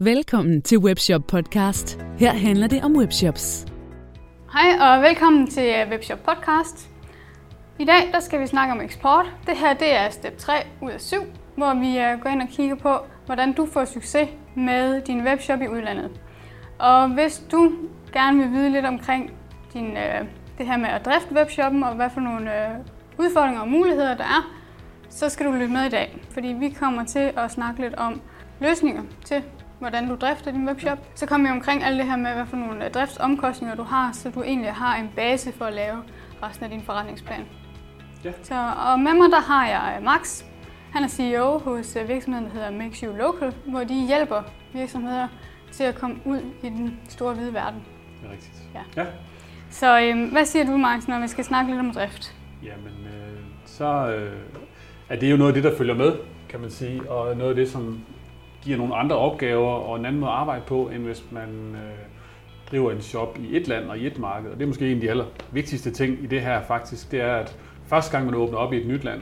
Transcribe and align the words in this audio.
Velkommen 0.00 0.62
til 0.62 0.78
Webshop 0.78 1.26
Podcast. 1.26 1.98
Her 2.18 2.32
handler 2.32 2.66
det 2.66 2.84
om 2.84 2.96
webshops. 2.96 3.66
Hej 4.52 4.78
og 4.80 5.02
velkommen 5.02 5.46
til 5.46 5.62
øh, 5.62 5.90
Webshop 5.90 6.18
Podcast. 6.18 6.90
I 7.78 7.84
dag 7.84 8.12
der 8.12 8.20
skal 8.20 8.40
vi 8.40 8.46
snakke 8.46 8.72
om 8.72 8.80
eksport. 8.80 9.26
Det 9.46 9.56
her 9.56 9.74
det 9.74 9.94
er 9.94 10.10
step 10.10 10.38
3 10.38 10.52
ud 10.82 10.90
af 10.90 11.00
7, 11.00 11.16
hvor 11.56 11.74
vi 11.80 11.98
øh, 11.98 12.20
går 12.20 12.30
ind 12.30 12.42
og 12.42 12.48
kigger 12.48 12.76
på, 12.76 12.96
hvordan 13.26 13.52
du 13.52 13.66
får 13.66 13.84
succes 13.84 14.28
med 14.56 15.00
din 15.00 15.24
webshop 15.24 15.60
i 15.60 15.68
udlandet. 15.68 16.10
Og 16.78 17.08
hvis 17.08 17.42
du 17.52 17.72
gerne 18.12 18.38
vil 18.38 18.50
vide 18.50 18.70
lidt 18.70 18.86
omkring 18.86 19.32
din, 19.72 19.96
øh, 19.96 20.26
det 20.58 20.66
her 20.66 20.76
med 20.76 20.88
at 20.88 21.04
drifte 21.04 21.34
webshoppen 21.34 21.82
og 21.82 21.94
hvad 21.94 22.10
for 22.10 22.20
nogle 22.20 22.50
udfordringer 23.18 23.60
og 23.60 23.68
muligheder 23.68 24.16
der 24.16 24.24
er, 24.24 24.54
så 25.08 25.28
skal 25.28 25.46
du 25.46 25.52
lytte 25.52 25.72
med 25.72 25.86
i 25.86 25.90
dag, 25.90 26.18
fordi 26.30 26.48
vi 26.48 26.68
kommer 26.68 27.04
til 27.04 27.32
at 27.36 27.50
snakke 27.50 27.80
lidt 27.80 27.94
om 27.94 28.20
løsninger 28.60 29.02
til 29.24 29.42
hvordan 29.84 30.08
du 30.08 30.16
drifter 30.16 30.50
din 30.50 30.68
webshop. 30.68 30.98
Så 31.14 31.26
kommer 31.26 31.48
vi 31.48 31.52
omkring 31.52 31.84
alt 31.84 31.98
det 31.98 32.06
her 32.06 32.16
med, 32.16 32.32
hvad 32.34 32.46
for 32.46 32.56
nogle 32.56 32.84
øh, 32.84 32.90
driftsomkostninger 32.90 33.76
du 33.76 33.82
har, 33.82 34.12
så 34.12 34.30
du 34.30 34.42
egentlig 34.42 34.72
har 34.72 34.96
en 34.96 35.10
base 35.16 35.52
for 35.52 35.64
at 35.64 35.72
lave 35.72 35.96
resten 36.42 36.64
af 36.64 36.70
din 36.70 36.82
forretningsplan. 36.82 37.46
Ja. 38.24 38.32
Så, 38.42 38.54
og 38.86 39.00
med 39.00 39.14
mig 39.14 39.30
der 39.30 39.40
har 39.40 39.66
jeg 39.66 39.96
øh, 39.96 40.04
Max. 40.04 40.44
Han 40.92 41.04
er 41.04 41.08
CEO 41.08 41.58
hos 41.58 41.96
øh, 41.96 42.08
virksomheden, 42.08 42.46
der 42.46 42.52
hedder 42.52 42.70
Makes 42.70 43.00
You 43.00 43.16
Local, 43.16 43.54
hvor 43.66 43.84
de 43.84 44.06
hjælper 44.06 44.42
virksomheder 44.72 45.28
til 45.72 45.84
at 45.84 45.94
komme 45.94 46.16
ud 46.24 46.40
i 46.62 46.68
den 46.68 47.00
store 47.08 47.34
hvide 47.34 47.54
verden. 47.54 47.82
Det 48.20 48.28
er 48.28 48.32
rigtigt. 48.32 48.62
Ja. 48.74 49.02
ja. 49.02 49.06
Så 49.70 50.00
øh, 50.00 50.32
hvad 50.32 50.44
siger 50.44 50.64
du, 50.64 50.76
Max, 50.76 51.08
når 51.08 51.20
vi 51.20 51.28
skal 51.28 51.44
snakke 51.44 51.70
lidt 51.70 51.80
om 51.80 51.92
drift? 51.92 52.34
Jamen, 52.62 53.06
øh, 53.06 53.40
så 53.64 54.14
øh, 54.16 54.38
er 55.08 55.16
det 55.16 55.30
jo 55.30 55.36
noget 55.36 55.50
af 55.50 55.62
det, 55.62 55.64
der 55.72 55.78
følger 55.78 55.94
med, 55.94 56.12
kan 56.48 56.60
man 56.60 56.70
sige, 56.70 57.10
og 57.10 57.36
noget 57.36 57.50
af 57.50 57.56
det, 57.56 57.70
som 57.70 58.00
giver 58.64 58.76
nogle 58.76 58.94
andre 58.94 59.16
opgaver 59.16 59.70
og 59.70 59.98
en 59.98 60.06
anden 60.06 60.20
måde 60.20 60.32
at 60.32 60.36
arbejde 60.36 60.62
på, 60.66 60.88
end 60.88 61.02
hvis 61.02 61.24
man 61.30 61.48
øh, 61.74 61.98
driver 62.70 62.92
en 62.92 63.00
shop 63.00 63.38
i 63.38 63.56
et 63.56 63.68
land 63.68 63.84
og 63.84 63.98
i 63.98 64.06
et 64.06 64.18
marked. 64.18 64.50
Og 64.50 64.56
det 64.56 64.62
er 64.62 64.66
måske 64.66 64.90
en 64.90 64.94
af 64.94 65.00
de 65.00 65.10
aller 65.10 65.24
vigtigste 65.52 65.90
ting 65.90 66.22
i 66.22 66.26
det 66.26 66.40
her 66.40 66.62
faktisk, 66.62 67.10
det 67.10 67.20
er, 67.20 67.36
at 67.36 67.58
første 67.86 68.12
gang 68.12 68.26
man 68.26 68.34
åbner 68.34 68.58
op 68.58 68.72
i 68.72 68.76
et 68.80 68.86
nyt 68.86 69.04
land, 69.04 69.20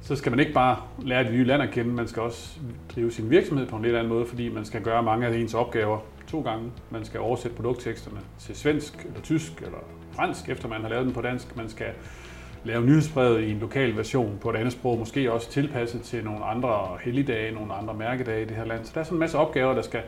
så 0.00 0.16
skal 0.16 0.32
man 0.32 0.40
ikke 0.40 0.52
bare 0.52 0.76
lære 1.02 1.24
det 1.24 1.32
nye 1.32 1.44
land 1.44 1.62
at 1.62 1.70
kende, 1.70 1.90
man 1.90 2.08
skal 2.08 2.22
også 2.22 2.58
drive 2.94 3.12
sin 3.12 3.30
virksomhed 3.30 3.66
på 3.66 3.76
en 3.76 3.82
lidt 3.82 3.96
anden 3.96 4.12
måde, 4.12 4.26
fordi 4.26 4.48
man 4.48 4.64
skal 4.64 4.82
gøre 4.82 5.02
mange 5.02 5.26
af 5.26 5.36
ens 5.36 5.54
opgaver 5.54 5.98
to 6.26 6.40
gange. 6.40 6.70
Man 6.90 7.04
skal 7.04 7.20
oversætte 7.20 7.56
produktteksterne 7.56 8.20
til 8.38 8.56
svensk 8.56 9.04
eller 9.04 9.20
tysk 9.20 9.62
eller 9.62 9.78
fransk, 10.12 10.48
efter 10.48 10.68
man 10.68 10.80
har 10.80 10.88
lavet 10.88 11.04
dem 11.04 11.14
på 11.14 11.20
dansk. 11.20 11.56
Man 11.56 11.68
skal 11.68 11.86
lave 12.64 12.86
nyhedsbrevet 12.86 13.42
i 13.42 13.50
en 13.50 13.58
lokal 13.58 13.96
version 13.96 14.38
på 14.40 14.50
et 14.50 14.56
andet 14.56 14.72
sprog, 14.72 14.98
måske 14.98 15.32
også 15.32 15.50
tilpasset 15.50 16.02
til 16.02 16.24
nogle 16.24 16.44
andre 16.44 16.98
helligdage, 17.04 17.54
nogle 17.54 17.74
andre 17.74 17.94
mærkedage 17.94 18.42
i 18.42 18.44
det 18.44 18.56
her 18.56 18.64
land. 18.64 18.84
Så 18.84 18.90
der 18.94 19.00
er 19.00 19.04
sådan 19.04 19.16
en 19.16 19.20
masse 19.20 19.38
opgaver, 19.38 19.74
der 19.74 19.82
skal 19.82 20.02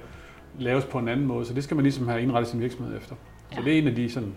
laves 0.58 0.84
på 0.84 0.98
en 0.98 1.08
anden 1.08 1.26
måde, 1.26 1.44
så 1.44 1.54
det 1.54 1.64
skal 1.64 1.74
man 1.74 1.82
ligesom 1.82 2.08
have 2.08 2.22
indrettet 2.22 2.50
sin 2.50 2.60
virksomhed 2.60 2.96
efter. 2.96 3.14
Ja. 3.50 3.56
Så 3.56 3.62
det 3.62 3.74
er 3.74 3.78
en 3.78 3.88
af 3.88 3.94
de, 3.94 4.10
sådan, 4.10 4.34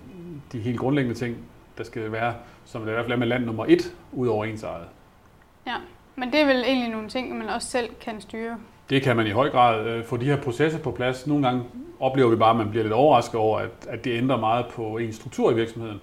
de 0.52 0.59
helt 0.59 0.80
grundlæggende 0.80 1.19
ting, 1.19 1.38
der 1.78 1.84
skal 1.84 2.11
være, 2.11 2.34
som 2.66 2.81
det 2.81 2.89
i 2.89 2.91
hvert 2.91 3.06
fald 3.06 3.14
er 3.14 3.17
med 3.17 3.28
land 3.28 3.45
nummer 3.45 3.66
et, 3.67 3.95
ud 4.11 4.28
over 4.28 4.45
ens 4.45 4.64
eget. 4.64 4.88
Ja, 5.67 5.75
men 6.16 6.31
det 6.31 6.41
er 6.41 6.45
vel 6.45 6.64
egentlig 6.64 6.89
nogle 6.89 7.09
ting, 7.09 7.38
man 7.38 7.50
også 7.50 7.67
selv 7.67 7.89
kan 8.02 8.22
styre? 8.22 8.58
Det 8.89 9.02
kan 9.02 9.16
man 9.16 9.28
i 9.28 9.30
høj 9.30 9.50
grad 9.50 9.88
øh, 9.88 10.06
få 10.06 10.17
de 10.17 10.25
her 10.25 10.41
processer 10.41 10.80
på 10.80 10.91
plads. 10.91 11.28
Nogle 11.28 11.47
gange 11.47 11.64
oplever 12.00 12.30
vi 12.30 12.36
bare, 12.36 12.50
at 12.50 12.56
man 12.56 12.69
bliver 12.69 12.84
lidt 12.84 12.94
overrasket 12.94 13.36
over, 13.36 13.59
at, 13.59 13.69
at 13.89 14.06
det 14.06 14.17
ændrer 14.17 14.38
meget 14.38 14.66
på 14.67 14.97
en 14.97 15.14
struktur 15.14 15.52
i 15.52 15.56
virksomheden 15.56 16.02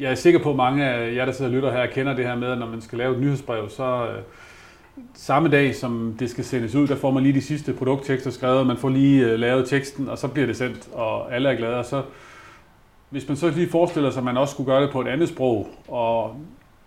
jeg 0.00 0.10
er 0.10 0.14
sikker 0.14 0.42
på, 0.42 0.50
at 0.50 0.56
mange 0.56 0.84
af 0.84 1.14
jer, 1.14 1.24
der 1.24 1.32
sidder 1.32 1.50
og 1.50 1.54
lytter 1.54 1.72
her, 1.72 1.86
kender 1.86 2.16
det 2.16 2.24
her 2.24 2.36
med, 2.36 2.48
at 2.48 2.58
når 2.58 2.66
man 2.66 2.80
skal 2.80 2.98
lave 2.98 3.14
et 3.14 3.20
nyhedsbrev, 3.20 3.68
så 3.68 4.06
øh, 4.06 4.22
samme 5.14 5.48
dag, 5.48 5.74
som 5.74 6.16
det 6.18 6.30
skal 6.30 6.44
sendes 6.44 6.74
ud, 6.74 6.86
der 6.86 6.96
får 6.96 7.10
man 7.10 7.22
lige 7.22 7.34
de 7.34 7.42
sidste 7.42 7.72
produkttekster 7.72 8.30
skrevet, 8.30 8.66
man 8.66 8.76
får 8.76 8.88
lige 8.88 9.26
øh, 9.26 9.38
lavet 9.38 9.68
teksten, 9.68 10.08
og 10.08 10.18
så 10.18 10.28
bliver 10.28 10.46
det 10.46 10.56
sendt, 10.56 10.88
og 10.92 11.34
alle 11.34 11.48
er 11.48 11.56
glade. 11.56 11.76
Og 11.76 11.84
så, 11.84 12.02
hvis 13.10 13.28
man 13.28 13.36
så 13.36 13.50
lige 13.50 13.70
forestiller 13.70 14.10
sig, 14.10 14.20
at 14.20 14.24
man 14.24 14.36
også 14.36 14.52
skulle 14.52 14.72
gøre 14.72 14.82
det 14.82 14.90
på 14.90 15.00
et 15.00 15.08
andet 15.08 15.28
sprog, 15.28 15.68
og 15.88 16.36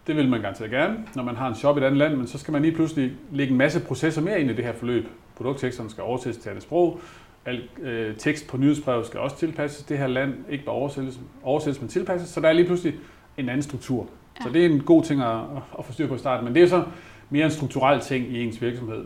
det 0.07 0.15
vil 0.15 0.29
man 0.29 0.41
garanteret 0.41 0.71
gerne, 0.71 0.97
når 1.15 1.23
man 1.23 1.35
har 1.35 1.47
en 1.47 1.55
shop 1.55 1.77
i 1.77 1.79
et 1.79 1.83
andet 1.83 1.97
land, 1.97 2.15
men 2.15 2.27
så 2.27 2.37
skal 2.37 2.51
man 2.51 2.61
lige 2.61 2.75
pludselig 2.75 3.11
lægge 3.31 3.51
en 3.51 3.57
masse 3.57 3.79
processer 3.79 4.21
mere 4.21 4.41
ind 4.41 4.51
i 4.51 4.53
det 4.53 4.65
her 4.65 4.73
forløb. 4.73 5.07
Produktteksterne 5.35 5.89
skal 5.89 6.03
oversættes 6.03 6.43
til 6.43 6.49
andet 6.49 6.63
sprog, 6.63 6.99
Al 7.45 7.63
øh, 7.81 8.17
tekst 8.17 8.47
på 8.47 8.57
nyhedsbrevet 8.57 9.05
skal 9.05 9.19
også 9.19 9.37
tilpasses. 9.37 9.83
Det 9.83 9.97
her 9.97 10.07
land 10.07 10.33
ikke 10.49 10.65
bare 10.65 10.75
oversættes, 10.75 11.19
oversættes 11.43 11.81
men 11.81 11.89
tilpasses. 11.89 12.29
Så 12.29 12.41
der 12.41 12.49
er 12.49 12.53
lige 12.53 12.65
pludselig 12.65 12.95
en 13.37 13.49
anden 13.49 13.61
struktur. 13.61 14.07
Ja. 14.39 14.43
Så 14.43 14.49
det 14.49 14.65
er 14.65 14.69
en 14.69 14.83
god 14.83 15.03
ting 15.03 15.21
at, 15.21 15.39
at 15.79 15.85
få 15.85 15.93
styr 15.93 16.07
på 16.07 16.15
i 16.15 16.17
starten. 16.17 16.45
Men 16.45 16.55
det 16.55 16.63
er 16.63 16.67
så 16.67 16.83
mere 17.29 17.45
en 17.45 17.51
strukturel 17.51 17.99
ting 17.99 18.27
i 18.27 18.43
ens 18.43 18.61
virksomhed. 18.61 19.05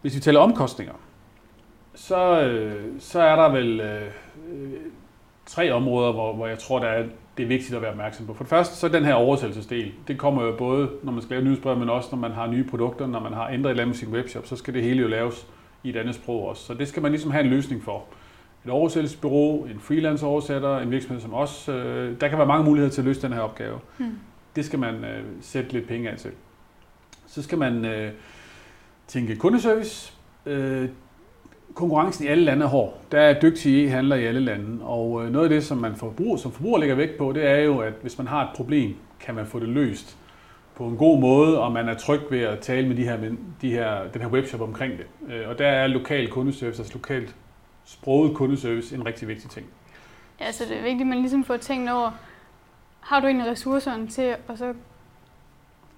Hvis 0.00 0.14
vi 0.14 0.20
taler 0.20 0.40
omkostninger, 0.40 0.94
så, 1.94 2.42
øh, 2.42 2.84
så 2.98 3.20
er 3.20 3.36
der 3.36 3.48
vel 3.52 3.80
øh, 3.80 4.10
tre 5.46 5.72
områder, 5.72 6.12
hvor, 6.12 6.34
hvor 6.34 6.46
jeg 6.46 6.58
tror, 6.58 6.78
der 6.78 6.86
er, 6.86 7.04
det 7.36 7.42
er 7.42 7.48
vigtigt 7.48 7.74
at 7.74 7.82
være 7.82 7.90
opmærksom 7.90 8.26
på. 8.26 8.34
For 8.34 8.44
det 8.44 8.50
første, 8.50 8.76
så 8.76 8.86
er 8.86 8.90
den 8.90 9.04
her 9.04 9.14
oversættelsesdel. 9.14 9.92
Det 10.08 10.18
kommer 10.18 10.44
jo 10.44 10.56
både, 10.58 10.90
når 11.02 11.12
man 11.12 11.22
skal 11.22 11.34
lave 11.34 11.44
nyhedsbrev, 11.44 11.76
men 11.76 11.88
også 11.88 12.08
når 12.12 12.18
man 12.18 12.32
har 12.32 12.46
nye 12.46 12.64
produkter, 12.64 13.06
når 13.06 13.20
man 13.20 13.32
har 13.32 13.48
ændret 13.48 13.70
et 13.70 13.70
eller 13.70 13.82
andet 13.82 13.88
med 13.88 13.94
sin 13.94 14.08
webshop, 14.08 14.46
så 14.46 14.56
skal 14.56 14.74
det 14.74 14.82
hele 14.82 15.00
jo 15.02 15.08
laves 15.08 15.46
i 15.82 15.88
et 15.88 15.96
andet 15.96 16.14
sprog 16.14 16.48
også. 16.48 16.62
Så 16.62 16.74
det 16.74 16.88
skal 16.88 17.02
man 17.02 17.12
ligesom 17.12 17.30
have 17.30 17.44
en 17.44 17.50
løsning 17.50 17.82
for. 17.82 18.04
Et 18.64 18.70
oversættelsesbureau, 18.70 19.64
en 19.64 19.80
freelance 19.80 20.26
oversætter, 20.26 20.78
en 20.78 20.90
virksomhed 20.90 21.20
som 21.20 21.34
os. 21.34 21.68
Øh, 21.68 22.20
der 22.20 22.28
kan 22.28 22.38
være 22.38 22.46
mange 22.46 22.64
muligheder 22.64 22.92
til 22.92 23.00
at 23.00 23.04
løse 23.04 23.22
den 23.22 23.32
her 23.32 23.40
opgave. 23.40 23.78
Hmm. 23.98 24.18
Det 24.56 24.64
skal 24.64 24.78
man 24.78 24.94
øh, 24.94 25.24
sætte 25.40 25.72
lidt 25.72 25.88
penge 25.88 26.10
af 26.10 26.18
til. 26.18 26.30
Så 27.26 27.42
skal 27.42 27.58
man 27.58 27.84
øh, 27.84 28.12
tænke 29.06 29.36
kundeservice. 29.36 30.12
Øh, 30.46 30.88
konkurrencen 31.74 32.24
i 32.24 32.28
alle 32.28 32.44
lande 32.44 32.64
er 32.64 32.68
hård. 32.68 33.00
Der 33.12 33.20
er 33.20 33.40
dygtige 33.40 33.86
e-handler 33.86 34.16
i 34.16 34.24
alle 34.24 34.40
lande, 34.40 34.84
og 34.84 35.24
øh, 35.24 35.32
noget 35.32 35.44
af 35.44 35.50
det, 35.50 35.64
som 35.64 35.78
man 35.78 35.96
forbruger, 35.96 36.36
som 36.36 36.52
forbruger 36.52 36.78
lægger 36.78 36.96
vægt 36.96 37.18
på, 37.18 37.32
det 37.32 37.46
er 37.46 37.56
jo, 37.56 37.78
at 37.78 37.92
hvis 38.02 38.18
man 38.18 38.26
har 38.26 38.42
et 38.42 38.50
problem, 38.56 38.94
kan 39.20 39.34
man 39.34 39.46
få 39.46 39.58
det 39.58 39.68
løst 39.68 40.18
på 40.78 40.84
en 40.84 40.96
god 40.96 41.20
måde, 41.20 41.60
og 41.60 41.72
man 41.72 41.88
er 41.88 41.94
tryg 41.94 42.20
ved 42.30 42.40
at 42.40 42.58
tale 42.58 42.88
med, 42.88 42.96
de 42.96 43.04
her, 43.04 43.18
de 43.62 43.70
her, 43.70 44.08
den 44.12 44.22
her 44.22 44.28
webshop 44.28 44.60
omkring 44.60 44.92
det. 44.98 45.34
Øh, 45.34 45.48
og 45.48 45.58
der 45.58 45.68
er 45.68 45.86
lokal 45.86 46.30
kundeservice, 46.30 46.78
altså 46.82 46.92
lokalt 46.92 47.34
sproget 47.84 48.36
kundeservice, 48.36 48.94
en 48.94 49.06
rigtig 49.06 49.28
vigtig 49.28 49.50
ting. 49.50 49.66
Ja, 50.40 50.52
så 50.52 50.64
det 50.64 50.76
er 50.76 50.82
vigtigt, 50.82 51.00
at 51.00 51.06
man 51.06 51.18
ligesom 51.18 51.44
får 51.44 51.56
tænkt 51.56 51.90
over, 51.90 52.10
har 53.00 53.20
du 53.20 53.26
egentlig 53.26 53.50
ressourcerne 53.50 54.08
til 54.08 54.22
at 54.22 54.58
så 54.58 54.72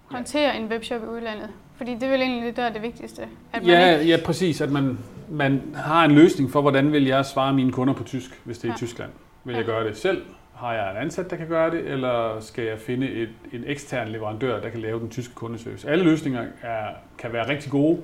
håndtere 0.06 0.52
ja. 0.54 0.58
en 0.58 0.66
webshop 0.66 1.02
i 1.02 1.06
udlandet? 1.06 1.48
Fordi 1.76 1.94
det 1.94 2.02
er 2.02 2.10
vel 2.10 2.20
egentlig 2.20 2.47
det, 2.47 2.56
der 2.56 2.62
er 2.62 2.72
det 2.72 2.82
vigtigste. 2.82 3.22
At 3.52 3.62
man 3.62 3.70
ja, 3.70 3.98
ikke... 3.98 4.10
ja, 4.10 4.18
præcis. 4.24 4.60
At 4.60 4.70
man, 4.70 4.98
man 5.28 5.62
har 5.74 6.04
en 6.04 6.10
løsning 6.10 6.50
for, 6.50 6.60
hvordan 6.60 6.92
vil 6.92 7.06
jeg 7.06 7.26
svare 7.26 7.52
mine 7.52 7.72
kunder 7.72 7.94
på 7.94 8.04
tysk, 8.04 8.41
hvis 8.44 8.58
det 8.58 8.64
er 8.64 8.68
ja. 8.68 8.74
i 8.74 8.78
Tyskland. 8.78 9.10
Vil 9.44 9.52
ja. 9.52 9.58
jeg 9.58 9.66
gøre 9.66 9.88
det 9.88 9.97
selv? 9.97 10.22
Har 10.60 10.72
jeg 10.72 10.91
en 10.91 10.97
ansat, 10.97 11.31
der 11.31 11.37
kan 11.37 11.48
gøre 11.48 11.71
det, 11.71 11.87
eller 11.87 12.41
skal 12.41 12.65
jeg 12.65 12.78
finde 12.78 13.10
et, 13.10 13.28
en 13.53 13.65
ekstern 13.66 14.09
leverandør, 14.09 14.60
der 14.60 14.69
kan 14.69 14.81
lave 14.81 15.00
den 15.00 15.10
tyske 15.10 15.34
kundeservice? 15.34 15.91
Alle 15.91 16.04
løsninger 16.04 16.47
er, 16.62 16.88
kan 17.19 17.32
være 17.32 17.48
rigtig 17.48 17.71
gode, 17.71 17.98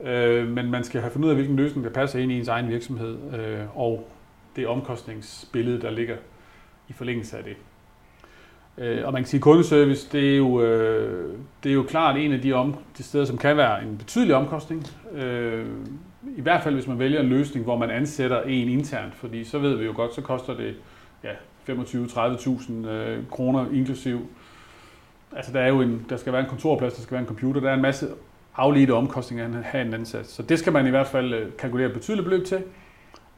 øh, 0.00 0.48
men 0.48 0.70
man 0.70 0.84
skal 0.84 1.00
have 1.00 1.10
fundet 1.10 1.26
ud 1.26 1.30
af, 1.30 1.36
hvilken 1.36 1.56
løsning, 1.56 1.84
der 1.84 1.92
passer 1.92 2.18
ind 2.18 2.32
i 2.32 2.38
ens 2.38 2.48
egen 2.48 2.68
virksomhed, 2.68 3.18
øh, 3.38 3.78
og 3.78 4.08
det 4.56 4.66
omkostningsbillede, 4.66 5.80
der 5.80 5.90
ligger 5.90 6.16
i 6.88 6.92
forlængelse 6.92 7.38
af 7.38 7.44
det. 7.44 7.56
Øh, 8.78 9.06
og 9.06 9.12
man 9.12 9.22
kan 9.22 9.26
sige, 9.26 9.38
at 9.38 9.42
kundeservice, 9.42 10.08
det 10.12 10.32
er 10.32 10.36
jo, 10.36 10.62
øh, 10.62 11.34
det 11.62 11.70
er 11.70 11.74
jo 11.74 11.82
klart 11.82 12.16
en 12.16 12.32
af 12.32 12.40
de, 12.40 12.52
om, 12.52 12.76
de 12.98 13.02
steder, 13.02 13.24
som 13.24 13.38
kan 13.38 13.56
være 13.56 13.82
en 13.82 13.98
betydelig 13.98 14.34
omkostning. 14.34 14.86
Øh, 15.12 15.66
I 16.36 16.40
hvert 16.40 16.62
fald, 16.62 16.74
hvis 16.74 16.86
man 16.86 16.98
vælger 16.98 17.20
en 17.20 17.28
løsning, 17.28 17.64
hvor 17.64 17.78
man 17.78 17.90
ansætter 17.90 18.42
en 18.42 18.68
internt, 18.68 19.14
fordi 19.14 19.44
så 19.44 19.58
ved 19.58 19.74
vi 19.76 19.84
jo 19.84 19.92
godt, 19.96 20.14
så 20.14 20.20
koster 20.20 20.56
det 20.56 20.74
ja, 21.24 21.32
25-30.000 21.68 22.88
øh, 22.88 23.18
kroner 23.30 23.66
inklusiv. 23.72 24.26
Altså 25.36 25.52
der 25.52 25.60
er 25.60 25.68
jo 25.68 25.80
en, 25.80 26.06
der 26.08 26.16
skal 26.16 26.32
være 26.32 26.42
en 26.42 26.48
kontorplads, 26.48 26.94
der 26.94 27.02
skal 27.02 27.12
være 27.12 27.20
en 27.20 27.26
computer, 27.26 27.60
der 27.60 27.70
er 27.70 27.74
en 27.74 27.82
masse 27.82 28.08
afledte 28.56 28.90
omkostninger 28.94 29.58
at 29.58 29.64
have 29.64 29.86
en 29.86 29.94
ansat. 29.94 30.26
Så 30.26 30.42
det 30.42 30.58
skal 30.58 30.72
man 30.72 30.86
i 30.86 30.90
hvert 30.90 31.06
fald 31.06 31.26
øh, 31.26 31.38
kalkulere 31.40 31.56
kalkulere 31.58 31.88
betydeligt 31.88 32.24
beløb 32.24 32.46
til. 32.46 32.62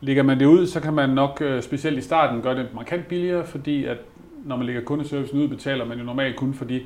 Ligger 0.01 0.23
man 0.23 0.41
det 0.41 0.47
ud, 0.47 0.67
så 0.67 0.81
kan 0.81 0.95
man 0.95 1.11
nok 1.11 1.39
øh, 1.41 1.63
specielt 1.63 1.99
i 1.99 2.01
starten 2.01 2.43
gøre 2.43 2.57
det 2.57 2.69
markant 2.75 3.09
billigere, 3.09 3.47
fordi 3.47 3.85
at 3.85 3.99
når 4.45 4.57
man 4.57 4.67
lægger 4.67 4.83
kundeservicen 4.83 5.39
ud, 5.39 5.49
betaler 5.49 5.85
man 5.85 5.99
jo 5.99 6.05
normalt 6.05 6.37
kun 6.37 6.55
for 6.55 6.65
de 6.65 6.83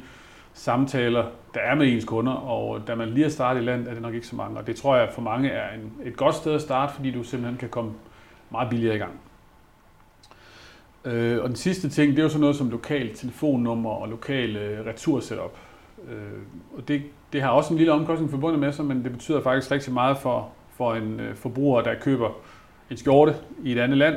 samtaler, 0.52 1.24
der 1.54 1.60
er 1.60 1.74
med 1.74 1.92
ens 1.92 2.04
kunder, 2.04 2.32
og 2.32 2.86
da 2.86 2.94
man 2.94 3.08
lige 3.08 3.24
er 3.24 3.30
startet 3.30 3.62
i 3.62 3.64
land, 3.64 3.88
er 3.88 3.92
det 3.92 4.02
nok 4.02 4.14
ikke 4.14 4.26
så 4.26 4.36
mange. 4.36 4.58
Og 4.58 4.66
det 4.66 4.76
tror 4.76 4.96
jeg 4.96 5.08
for 5.14 5.22
mange 5.22 5.48
er 5.48 5.74
en, 5.74 5.92
et 6.04 6.16
godt 6.16 6.34
sted 6.34 6.54
at 6.54 6.60
starte, 6.60 6.94
fordi 6.94 7.10
du 7.10 7.22
simpelthen 7.22 7.58
kan 7.58 7.68
komme 7.68 7.92
meget 8.50 8.70
billigere 8.70 8.94
i 8.94 8.98
gang. 8.98 9.12
Øh, 11.04 11.42
og 11.42 11.48
den 11.48 11.56
sidste 11.56 11.88
ting, 11.88 12.10
det 12.10 12.18
er 12.18 12.22
jo 12.22 12.28
sådan 12.28 12.40
noget 12.40 12.56
som 12.56 12.70
lokal 12.70 13.14
telefonnummer 13.14 13.90
og 13.90 14.08
lokal 14.08 14.56
øh, 14.56 14.86
retursetup. 14.86 15.56
Øh, 16.08 16.16
og 16.76 16.88
det, 16.88 17.02
det 17.32 17.42
har 17.42 17.50
også 17.50 17.74
en 17.74 17.78
lille 17.78 17.92
omkostning 17.92 18.30
forbundet 18.30 18.60
med 18.60 18.72
sig, 18.72 18.84
men 18.84 19.04
det 19.04 19.12
betyder 19.12 19.42
faktisk 19.42 19.70
rigtig 19.70 19.92
meget 19.92 20.18
for, 20.18 20.48
for 20.76 20.94
en 20.94 21.20
øh, 21.20 21.36
forbruger, 21.36 21.82
der 21.82 21.94
køber 22.00 22.30
en 22.90 22.96
skjorte 22.96 23.36
i 23.64 23.72
et 23.72 23.78
andet 23.78 23.98
land. 23.98 24.14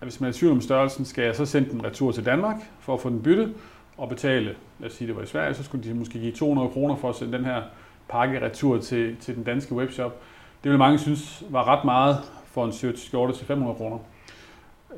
At 0.00 0.06
hvis 0.06 0.20
man 0.20 0.28
er 0.28 0.32
tvivl 0.32 0.52
om 0.52 0.60
størrelsen, 0.60 1.04
skal 1.04 1.24
jeg 1.24 1.36
så 1.36 1.46
sende 1.46 1.70
den 1.70 1.84
retur 1.84 2.12
til 2.12 2.24
Danmark 2.24 2.56
for 2.80 2.94
at 2.94 3.00
få 3.00 3.10
den 3.10 3.22
byttet 3.22 3.54
og 3.96 4.08
betale, 4.08 4.54
lad 4.78 4.90
os 4.90 4.94
sige 4.96 5.08
det 5.08 5.16
var 5.16 5.22
i 5.22 5.26
Sverige, 5.26 5.54
så 5.54 5.64
skulle 5.64 5.84
de 5.84 5.94
måske 5.94 6.18
give 6.18 6.32
200 6.32 6.68
kroner 6.68 6.96
for 6.96 7.08
at 7.08 7.14
sende 7.14 7.38
den 7.38 7.44
her 7.44 7.62
pakke 8.08 8.40
retur 8.44 8.78
til, 8.78 9.16
til 9.16 9.34
den 9.36 9.44
danske 9.44 9.74
webshop. 9.74 10.20
Det 10.64 10.70
vil 10.70 10.78
mange 10.78 10.98
synes 10.98 11.44
var 11.50 11.68
ret 11.68 11.84
meget 11.84 12.16
for 12.46 12.64
en 12.64 12.96
skjorte 12.96 13.32
til 13.32 13.46
500 13.46 13.76
kroner. 13.76 13.98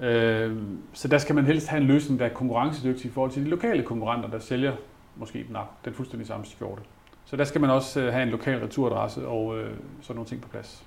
Øh, 0.00 0.56
så 0.92 1.08
der 1.08 1.18
skal 1.18 1.34
man 1.34 1.44
helst 1.44 1.68
have 1.68 1.80
en 1.80 1.86
løsning, 1.86 2.20
der 2.20 2.26
er 2.26 2.30
konkurrencedygtig 2.30 3.06
i 3.06 3.12
forhold 3.12 3.30
til 3.30 3.44
de 3.44 3.48
lokale 3.48 3.82
konkurrenter, 3.82 4.30
der 4.30 4.38
sælger 4.38 4.72
måske 5.16 5.38
den, 5.48 5.56
den 5.84 5.94
fuldstændig 5.94 6.26
samme 6.26 6.46
skjorte. 6.46 6.82
Så 7.24 7.36
der 7.36 7.44
skal 7.44 7.60
man 7.60 7.70
også 7.70 8.00
øh, 8.00 8.12
have 8.12 8.22
en 8.22 8.28
lokal 8.28 8.58
returadresse 8.58 9.26
og 9.26 9.58
øh, 9.58 9.70
sådan 10.00 10.16
nogle 10.16 10.28
ting 10.28 10.42
på 10.42 10.48
plads. 10.48 10.84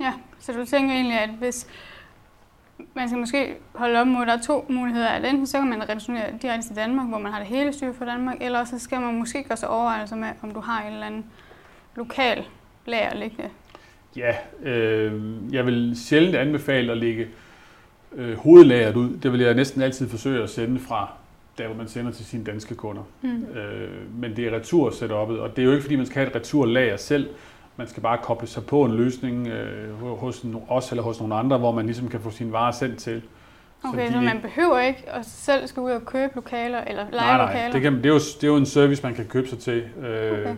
Ja, 0.00 0.12
så 0.38 0.52
du 0.52 0.64
tænker 0.64 0.94
egentlig, 0.94 1.20
at 1.20 1.30
hvis 1.30 1.68
man 2.94 3.08
skal 3.08 3.18
måske 3.18 3.56
holde 3.74 4.00
op 4.00 4.06
mod, 4.06 4.22
at 4.22 4.28
der 4.28 4.36
er 4.36 4.42
to 4.42 4.66
muligheder. 4.68 5.08
At 5.08 5.24
enten 5.24 5.46
så 5.46 5.58
kan 5.58 5.68
man 5.68 5.88
returnere 5.88 6.24
direkte 6.42 6.68
til 6.68 6.76
Danmark, 6.76 7.08
hvor 7.08 7.18
man 7.18 7.32
har 7.32 7.38
det 7.38 7.48
hele 7.48 7.72
styr 7.72 7.92
for 7.92 8.04
Danmark, 8.04 8.36
eller 8.40 8.64
så 8.64 8.78
skal 8.78 9.00
man 9.00 9.18
måske 9.18 9.44
gøre 9.44 9.56
sig 9.56 9.68
overvejelser 9.68 10.16
med, 10.16 10.28
om 10.42 10.50
du 10.50 10.60
har 10.60 10.82
en 10.82 10.92
eller 10.92 11.06
anden 11.06 11.24
lokal 11.96 12.44
lager 12.86 13.14
liggende. 13.14 13.50
Ja, 14.16 14.34
øh, 14.62 15.12
jeg 15.54 15.66
vil 15.66 15.92
sjældent 15.96 16.36
anbefale 16.36 16.92
at 16.92 16.98
lægge 16.98 17.28
øh, 18.12 18.36
hovedlageret 18.38 18.96
ud. 18.96 19.16
Det 19.16 19.32
vil 19.32 19.40
jeg 19.40 19.54
næsten 19.54 19.82
altid 19.82 20.08
forsøge 20.08 20.42
at 20.42 20.50
sende 20.50 20.80
fra 20.80 21.08
der, 21.58 21.66
hvor 21.66 21.76
man 21.76 21.88
sender 21.88 22.12
til 22.12 22.24
sine 22.24 22.44
danske 22.44 22.74
kunder. 22.74 23.02
Mm. 23.22 23.44
Øh, 23.44 24.20
men 24.20 24.36
det 24.36 24.46
er 24.46 24.60
retursetup'et, 24.60 25.40
og 25.40 25.56
det 25.56 25.62
er 25.62 25.66
jo 25.66 25.70
ikke, 25.70 25.82
fordi 25.82 25.96
man 25.96 26.06
skal 26.06 26.16
have 26.16 26.28
et 26.28 26.36
returlager 26.36 26.96
selv. 26.96 27.28
Man 27.76 27.88
skal 27.88 28.02
bare 28.02 28.18
koble 28.22 28.46
sig 28.46 28.66
på 28.66 28.84
en 28.84 28.94
løsning 28.94 29.48
øh, 29.48 30.02
hos 30.02 30.44
os 30.68 30.90
eller 30.90 31.02
hos 31.02 31.18
nogle 31.18 31.34
andre, 31.34 31.58
hvor 31.58 31.72
man 31.72 31.86
ligesom 31.86 32.08
kan 32.08 32.20
få 32.20 32.30
sine 32.30 32.52
varer 32.52 32.72
sendt 32.72 32.98
til. 32.98 33.22
Okay, 33.84 34.06
så, 34.06 34.12
så 34.12 34.20
man 34.20 34.40
behøver 34.42 34.80
ikke 34.80 35.04
at 35.06 35.26
selv 35.26 35.66
skal 35.66 35.80
ud 35.80 35.90
og 35.90 36.04
købe 36.04 36.32
lokaler 36.34 36.80
eller 36.80 37.06
lege 37.10 37.26
nej, 37.26 37.36
nej, 37.36 37.46
lokaler? 37.46 37.72
Det, 37.72 37.82
kan, 37.82 37.96
det, 37.96 38.06
er 38.06 38.10
jo, 38.10 38.18
det 38.18 38.44
er 38.44 38.48
jo 38.48 38.56
en 38.56 38.66
service, 38.66 39.02
man 39.02 39.14
kan 39.14 39.24
købe 39.24 39.48
sig 39.48 39.58
til. 39.58 39.84
Øh, 40.06 40.40
okay. 40.40 40.54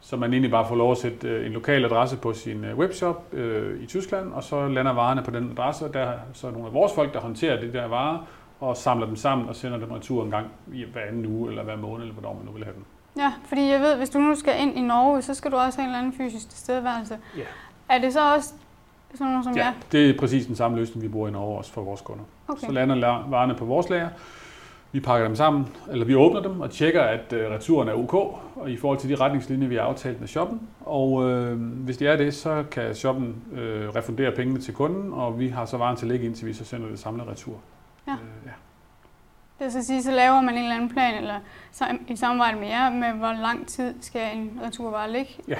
Så 0.00 0.16
man 0.16 0.32
egentlig 0.32 0.50
bare 0.50 0.68
får 0.68 0.74
lov 0.74 0.92
at 0.92 0.98
sætte 0.98 1.28
øh, 1.28 1.46
en 1.46 1.52
lokal 1.52 1.84
adresse 1.84 2.16
på 2.16 2.32
sin 2.32 2.64
øh, 2.64 2.78
webshop 2.78 3.34
øh, 3.34 3.82
i 3.82 3.86
Tyskland, 3.86 4.32
og 4.32 4.44
så 4.44 4.68
lander 4.68 4.92
varerne 4.92 5.22
på 5.22 5.30
den 5.30 5.50
adresse, 5.50 5.84
og 5.84 5.94
der 5.94 6.00
er 6.00 6.18
så 6.32 6.50
nogle 6.50 6.66
af 6.66 6.74
vores 6.74 6.92
folk, 6.94 7.14
der 7.14 7.20
håndterer 7.20 7.60
det 7.60 7.72
der 7.72 7.86
varer, 7.86 8.18
og 8.60 8.76
samler 8.76 9.06
dem 9.06 9.16
sammen 9.16 9.48
og 9.48 9.56
sender 9.56 9.78
dem 9.78 9.90
retur 9.90 10.24
en 10.24 10.30
gang 10.30 10.46
i 10.72 10.84
hver 10.92 11.00
anden 11.00 11.26
uge, 11.26 11.48
eller 11.48 11.62
hver 11.62 11.76
måned, 11.76 12.02
eller 12.02 12.14
hvornår 12.14 12.34
man 12.34 12.46
nu 12.46 12.52
vil 12.52 12.64
have 12.64 12.74
dem. 12.74 12.84
Ja, 13.16 13.32
fordi 13.44 13.68
jeg 13.68 13.80
ved, 13.80 13.96
hvis 13.96 14.10
du 14.10 14.18
nu 14.18 14.34
skal 14.34 14.62
ind 14.62 14.78
i 14.78 14.80
Norge, 14.80 15.22
så 15.22 15.34
skal 15.34 15.50
du 15.50 15.56
også 15.56 15.78
have 15.78 15.84
en 15.84 15.94
eller 15.94 15.98
anden 15.98 16.12
fysisk 16.12 16.48
tilstedeværelse. 16.48 17.18
Ja. 17.36 17.42
Er 17.88 17.98
det 17.98 18.12
så 18.12 18.34
også 18.34 18.54
sådan 19.14 19.26
noget 19.26 19.44
som 19.44 19.56
ja, 19.56 19.64
jeg? 19.64 19.74
det 19.92 20.10
er 20.10 20.18
præcis 20.18 20.46
den 20.46 20.56
samme 20.56 20.76
løsning, 20.76 21.02
vi 21.02 21.08
bruger 21.08 21.28
i 21.28 21.30
Norge 21.30 21.58
også 21.58 21.72
for 21.72 21.82
vores 21.82 22.00
kunder. 22.00 22.24
Okay. 22.48 22.66
Så 22.66 22.72
lander 22.72 23.28
varerne 23.28 23.54
på 23.54 23.64
vores 23.64 23.88
lager, 23.88 24.08
vi 24.92 25.00
pakker 25.00 25.26
dem 25.26 25.36
sammen, 25.36 25.66
eller 25.90 26.06
vi 26.06 26.14
åbner 26.14 26.40
dem 26.40 26.60
og 26.60 26.70
tjekker, 26.70 27.02
at 27.02 27.32
øh, 27.32 27.50
returen 27.50 27.88
er 27.88 27.94
ok, 27.94 28.14
og 28.56 28.70
i 28.70 28.76
forhold 28.76 28.98
til 28.98 29.10
de 29.10 29.14
retningslinjer, 29.14 29.68
vi 29.68 29.74
har 29.74 29.82
aftalt 29.82 30.20
med 30.20 30.28
shoppen. 30.28 30.60
Og 30.80 31.30
øh, 31.30 31.60
hvis 31.60 31.96
det 31.96 32.08
er 32.08 32.16
det, 32.16 32.34
så 32.34 32.64
kan 32.70 32.94
shoppen 32.94 33.42
øh, 33.52 33.88
refundere 33.88 34.32
pengene 34.32 34.60
til 34.60 34.74
kunden, 34.74 35.12
og 35.12 35.38
vi 35.38 35.48
har 35.48 35.64
så 35.64 35.76
varen 35.76 35.96
til 35.96 36.04
at 36.04 36.08
lægge, 36.08 36.26
indtil 36.26 36.46
vi 36.46 36.52
så 36.52 36.64
sender 36.64 36.88
det 36.88 36.98
samlet 36.98 37.28
retur. 37.28 37.54
Ja. 38.06 38.12
Øh, 38.12 38.18
ja. 38.46 38.50
Det 39.58 39.64
vil 39.64 39.72
så 39.72 39.86
sige, 39.86 40.02
så 40.02 40.10
laver 40.10 40.40
man 40.40 40.54
en 40.54 40.62
eller 40.62 40.74
anden 40.74 40.90
plan, 40.90 41.14
eller 41.14 41.40
i 42.08 42.16
samarbejde 42.16 42.60
med 42.60 42.68
jer, 42.68 42.90
med 42.90 43.12
hvor 43.12 43.32
lang 43.32 43.66
tid 43.66 43.94
skal 44.00 44.36
en 44.36 44.60
returvare 44.64 45.12
ligge? 45.12 45.36
Ja. 45.48 45.58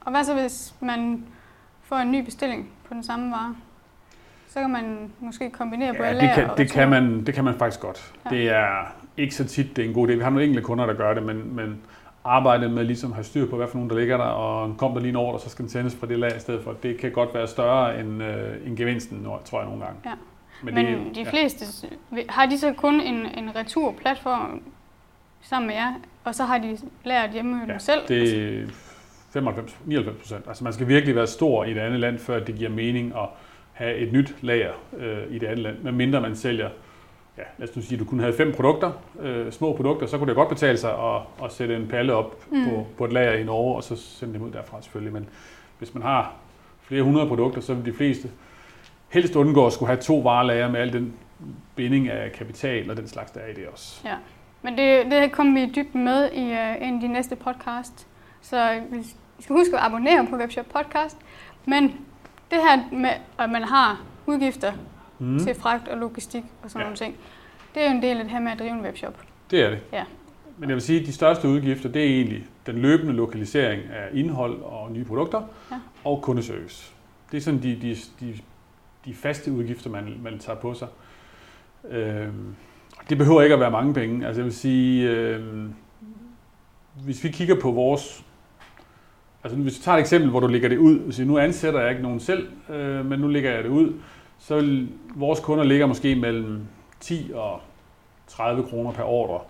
Og 0.00 0.10
hvad 0.10 0.24
så, 0.24 0.34
hvis 0.34 0.74
man 0.80 1.24
får 1.82 1.96
en 1.96 2.12
ny 2.12 2.24
bestilling 2.24 2.70
på 2.88 2.94
den 2.94 3.02
samme 3.02 3.30
vare? 3.30 3.56
Så 4.52 4.60
kan 4.60 4.70
man 4.70 5.12
måske 5.20 5.50
kombinere 5.50 5.94
på 5.94 6.02
ja, 6.02 6.14
det 6.14 6.30
kan, 6.34 6.50
det 6.56 6.70
kan, 6.70 6.90
man, 6.90 7.26
det 7.26 7.34
kan 7.34 7.44
man 7.44 7.54
faktisk 7.54 7.80
godt. 7.80 8.12
Ja. 8.24 8.30
Det 8.30 8.50
er 8.50 8.94
ikke 9.16 9.34
så 9.34 9.44
tit, 9.44 9.76
det 9.76 9.84
er 9.84 9.88
en 9.88 9.94
god 9.94 10.08
idé. 10.08 10.12
Vi 10.12 10.22
har 10.22 10.30
nogle 10.30 10.44
enkelte 10.44 10.64
kunder, 10.64 10.86
der 10.86 10.94
gør 10.94 11.14
det, 11.14 11.22
men, 11.22 11.56
men 11.56 11.78
arbejdet 12.24 12.70
med 12.70 12.84
ligesom 12.84 13.10
at 13.10 13.14
have 13.14 13.24
styr 13.24 13.50
på, 13.50 13.56
hvad 13.56 13.68
for 13.68 13.76
nogen, 13.76 13.90
der 13.90 13.96
ligger 13.98 14.16
der, 14.16 14.24
og 14.24 14.76
kommer 14.76 14.94
der 14.94 15.02
lige 15.02 15.10
en 15.10 15.16
ordre, 15.16 15.40
så 15.40 15.48
skal 15.48 15.62
den 15.62 15.70
sendes 15.70 15.94
fra 15.94 16.06
det 16.06 16.18
lag 16.18 16.36
i 16.36 16.40
stedet 16.40 16.64
for. 16.64 16.72
Det 16.82 16.98
kan 16.98 17.12
godt 17.12 17.34
være 17.34 17.48
større 17.48 18.00
end, 18.00 18.22
øh, 18.22 18.66
end 18.66 18.76
gevinsten, 18.76 19.26
tror 19.44 19.60
jeg 19.60 19.68
nogle 19.68 19.84
gange. 19.84 20.00
Ja. 20.04 20.12
Men, 20.62 20.74
men 20.74 20.86
det, 20.86 21.16
de 21.16 21.26
fleste, 21.26 21.88
ja. 22.12 22.16
har 22.28 22.46
de 22.46 22.58
så 22.58 22.72
kun 22.72 23.00
en, 23.00 23.26
en 23.26 23.56
returplatform 23.56 24.62
sammen 25.40 25.66
med 25.66 25.74
jer, 25.74 25.94
og 26.24 26.34
så 26.34 26.44
har 26.44 26.58
de 26.58 26.78
lært 27.04 27.30
hjemme 27.30 27.60
ja, 27.68 27.78
selv? 27.78 28.00
det 28.08 28.62
er 28.62 28.66
95, 29.32 29.76
99 29.84 30.18
procent. 30.18 30.44
Altså 30.48 30.64
man 30.64 30.72
skal 30.72 30.88
virkelig 30.88 31.16
være 31.16 31.26
stor 31.26 31.64
i 31.64 31.70
et 31.70 31.78
andet 31.78 32.00
land, 32.00 32.18
før 32.18 32.44
det 32.44 32.54
giver 32.54 32.70
mening 32.70 33.12
at 33.16 33.28
have 33.82 33.96
et 33.96 34.12
nyt 34.12 34.34
lager 34.40 34.72
øh, 34.98 35.22
i 35.30 35.38
det 35.38 35.46
andet 35.46 35.58
land, 35.58 35.78
medmindre 35.82 36.20
man 36.20 36.36
sælger 36.36 36.68
ja, 37.38 37.42
lad 37.58 37.68
os 37.68 37.76
nu 37.76 37.82
sige, 37.82 37.94
at 37.94 38.00
du 38.00 38.04
kun 38.04 38.20
havde 38.20 38.32
fem 38.32 38.52
produkter, 38.52 38.92
øh, 39.20 39.52
små 39.52 39.72
produkter, 39.72 40.06
så 40.06 40.18
kunne 40.18 40.28
det 40.28 40.36
godt 40.36 40.48
betale 40.48 40.78
sig 40.78 40.90
at, 40.90 41.20
at 41.44 41.52
sætte 41.52 41.76
en 41.76 41.88
palle 41.88 42.14
op 42.14 42.50
mm. 42.50 42.64
på, 42.68 42.86
på 42.98 43.04
et 43.04 43.12
lager 43.12 43.32
i 43.32 43.44
Norge, 43.44 43.76
og 43.76 43.82
så 43.82 43.96
sende 43.96 44.34
dem 44.34 44.42
ud 44.42 44.50
derfra 44.50 44.82
selvfølgelig. 44.82 45.12
Men 45.12 45.28
hvis 45.78 45.94
man 45.94 46.02
har 46.02 46.32
flere 46.82 47.02
hundrede 47.02 47.28
produkter, 47.28 47.60
så 47.60 47.74
vil 47.74 47.92
de 47.92 47.96
fleste 47.96 48.28
helst 49.08 49.36
undgå 49.36 49.66
at 49.66 49.72
skulle 49.72 49.88
have 49.88 50.00
to 50.00 50.18
varelager 50.18 50.70
med 50.70 50.80
al 50.80 50.92
den 50.92 51.14
binding 51.76 52.08
af 52.08 52.32
kapital 52.32 52.90
og 52.90 52.96
den 52.96 53.08
slags, 53.08 53.30
der 53.30 53.40
er 53.40 53.46
i 53.46 53.54
det 53.54 53.66
også. 53.72 54.00
Ja, 54.04 54.14
men 54.62 54.78
det, 54.78 55.06
det 55.10 55.32
kommer 55.32 55.60
vi 55.60 55.72
dybt 55.72 55.94
med 55.94 56.30
i 56.32 56.42
uh, 56.42 56.88
en 56.88 56.94
af 56.94 57.00
de 57.00 57.08
næste 57.08 57.36
podcast. 57.36 58.06
Så 58.40 58.80
vi 58.90 58.98
skal 59.40 59.56
huske 59.56 59.76
at 59.76 59.84
abonnere 59.84 60.26
på 60.30 60.36
Webshop 60.36 60.66
Podcast. 60.66 61.16
Men 61.66 61.92
det 62.52 62.60
her 62.60 62.96
med, 62.96 63.10
at 63.38 63.50
man 63.50 63.62
har 63.62 64.02
udgifter 64.26 64.72
mm. 65.18 65.38
til 65.38 65.54
fragt 65.54 65.88
og 65.88 65.98
logistik 65.98 66.44
og 66.62 66.70
sådan 66.70 66.80
ja. 66.80 66.84
nogle 66.84 66.96
ting, 66.96 67.16
det 67.74 67.82
er 67.82 67.90
jo 67.90 67.96
en 67.96 68.02
del 68.02 68.16
af 68.16 68.24
det 68.24 68.32
her 68.32 68.40
med 68.40 68.52
at 68.52 68.58
drive 68.58 68.70
en 68.70 68.80
webshop. 68.80 69.18
Det 69.50 69.60
er 69.60 69.70
det. 69.70 69.80
Ja. 69.92 70.04
Men 70.58 70.68
jeg 70.68 70.74
vil 70.74 70.82
sige, 70.82 71.00
at 71.00 71.06
de 71.06 71.12
største 71.12 71.48
udgifter, 71.48 71.88
det 71.88 72.02
er 72.02 72.06
egentlig 72.06 72.46
den 72.66 72.78
løbende 72.78 73.12
lokalisering 73.12 73.82
af 73.82 74.08
indhold 74.12 74.62
og 74.62 74.92
nye 74.92 75.04
produkter 75.04 75.42
ja. 75.70 75.76
og 76.04 76.22
kundeservice. 76.22 76.92
Det 77.32 77.36
er 77.36 77.40
sådan 77.40 77.62
de, 77.62 77.78
de, 77.82 77.96
de 78.20 78.38
de 79.04 79.14
faste 79.14 79.52
udgifter, 79.52 79.90
man, 79.90 80.16
man 80.22 80.38
tager 80.38 80.58
på 80.58 80.74
sig. 80.74 80.88
Øh, 81.90 82.28
det 83.08 83.18
behøver 83.18 83.42
ikke 83.42 83.54
at 83.54 83.60
være 83.60 83.70
mange 83.70 83.94
penge. 83.94 84.26
Altså 84.26 84.40
jeg 84.40 84.44
vil 84.44 84.54
sige, 84.54 85.10
øh, 85.10 85.70
hvis 87.04 87.24
vi 87.24 87.28
kigger 87.28 87.60
på 87.60 87.70
vores... 87.70 88.24
Altså 89.44 89.58
hvis 89.58 89.78
vi 89.78 89.82
tager 89.82 89.96
et 89.96 90.00
eksempel, 90.00 90.30
hvor 90.30 90.40
du 90.40 90.46
lægger 90.46 90.68
det 90.68 90.78
ud, 90.78 91.12
så 91.12 91.24
nu 91.24 91.38
ansætter 91.38 91.80
jeg 91.80 91.90
ikke 91.90 92.02
nogen 92.02 92.20
selv, 92.20 92.48
øh, 92.70 93.06
men 93.06 93.20
nu 93.20 93.28
lægger 93.28 93.50
jeg 93.50 93.64
det 93.64 93.70
ud, 93.70 93.92
så 94.38 94.56
vil 94.56 94.88
vores 95.14 95.40
kunder 95.40 95.64
ligger 95.64 95.86
måske 95.86 96.14
mellem 96.14 96.60
10 97.00 97.30
og 97.34 97.60
30 98.26 98.62
kroner 98.62 98.92
per 98.92 99.02
ordre 99.02 99.40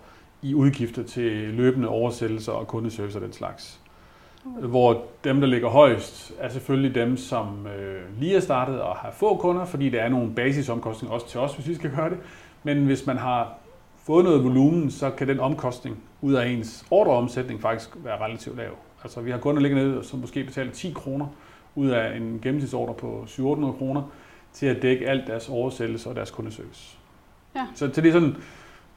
i 0.41 0.53
udgifter 0.53 1.03
til 1.03 1.31
løbende 1.31 1.87
oversættelser 1.87 2.51
og 2.51 2.67
kundeservice 2.67 3.17
og 3.17 3.21
den 3.21 3.33
slags. 3.33 3.79
Hvor 4.43 5.05
dem, 5.23 5.39
der 5.39 5.47
ligger 5.47 5.69
højst, 5.69 6.33
er 6.39 6.49
selvfølgelig 6.49 6.95
dem, 6.95 7.17
som 7.17 7.67
øh, 7.67 8.19
lige 8.19 8.35
er 8.35 8.39
startet 8.39 8.81
og 8.81 8.95
har 8.95 9.11
få 9.11 9.37
kunder, 9.37 9.65
fordi 9.65 9.89
der 9.89 10.01
er 10.01 10.09
nogle 10.09 10.33
basisomkostninger 10.35 11.13
også 11.13 11.27
til 11.27 11.39
os, 11.39 11.55
hvis 11.55 11.67
vi 11.67 11.75
skal 11.75 11.95
gøre 11.95 12.09
det. 12.09 12.17
Men 12.63 12.85
hvis 12.85 13.05
man 13.05 13.17
har 13.17 13.53
fået 13.97 14.23
noget 14.25 14.43
volumen, 14.43 14.91
så 14.91 15.09
kan 15.09 15.27
den 15.27 15.39
omkostning 15.39 15.97
ud 16.21 16.33
af 16.33 16.47
ens 16.47 16.85
ordreomsætning 16.91 17.61
faktisk 17.61 17.89
være 17.95 18.25
relativt 18.25 18.57
lav. 18.57 18.71
Altså 19.03 19.21
vi 19.21 19.31
har 19.31 19.37
kunder 19.37 19.61
liggende 19.61 19.83
nede, 19.83 20.03
som 20.03 20.19
måske 20.19 20.43
betaler 20.43 20.71
10 20.71 20.91
kroner 20.95 21.27
ud 21.75 21.89
af 21.89 22.17
en 22.17 22.39
gennemsnitsordre 22.41 22.93
på 22.93 23.23
700 23.27 23.73
kroner 23.73 24.01
til 24.53 24.65
at 24.65 24.81
dække 24.81 25.09
alt 25.09 25.27
deres 25.27 25.49
oversættelse 25.49 26.09
og 26.09 26.15
deres 26.15 26.31
kundeservice. 26.31 26.97
Ja. 27.55 27.67
Så, 27.75 27.89
så 27.93 28.01
det 28.01 28.09
er 28.09 28.11
sådan, 28.11 28.35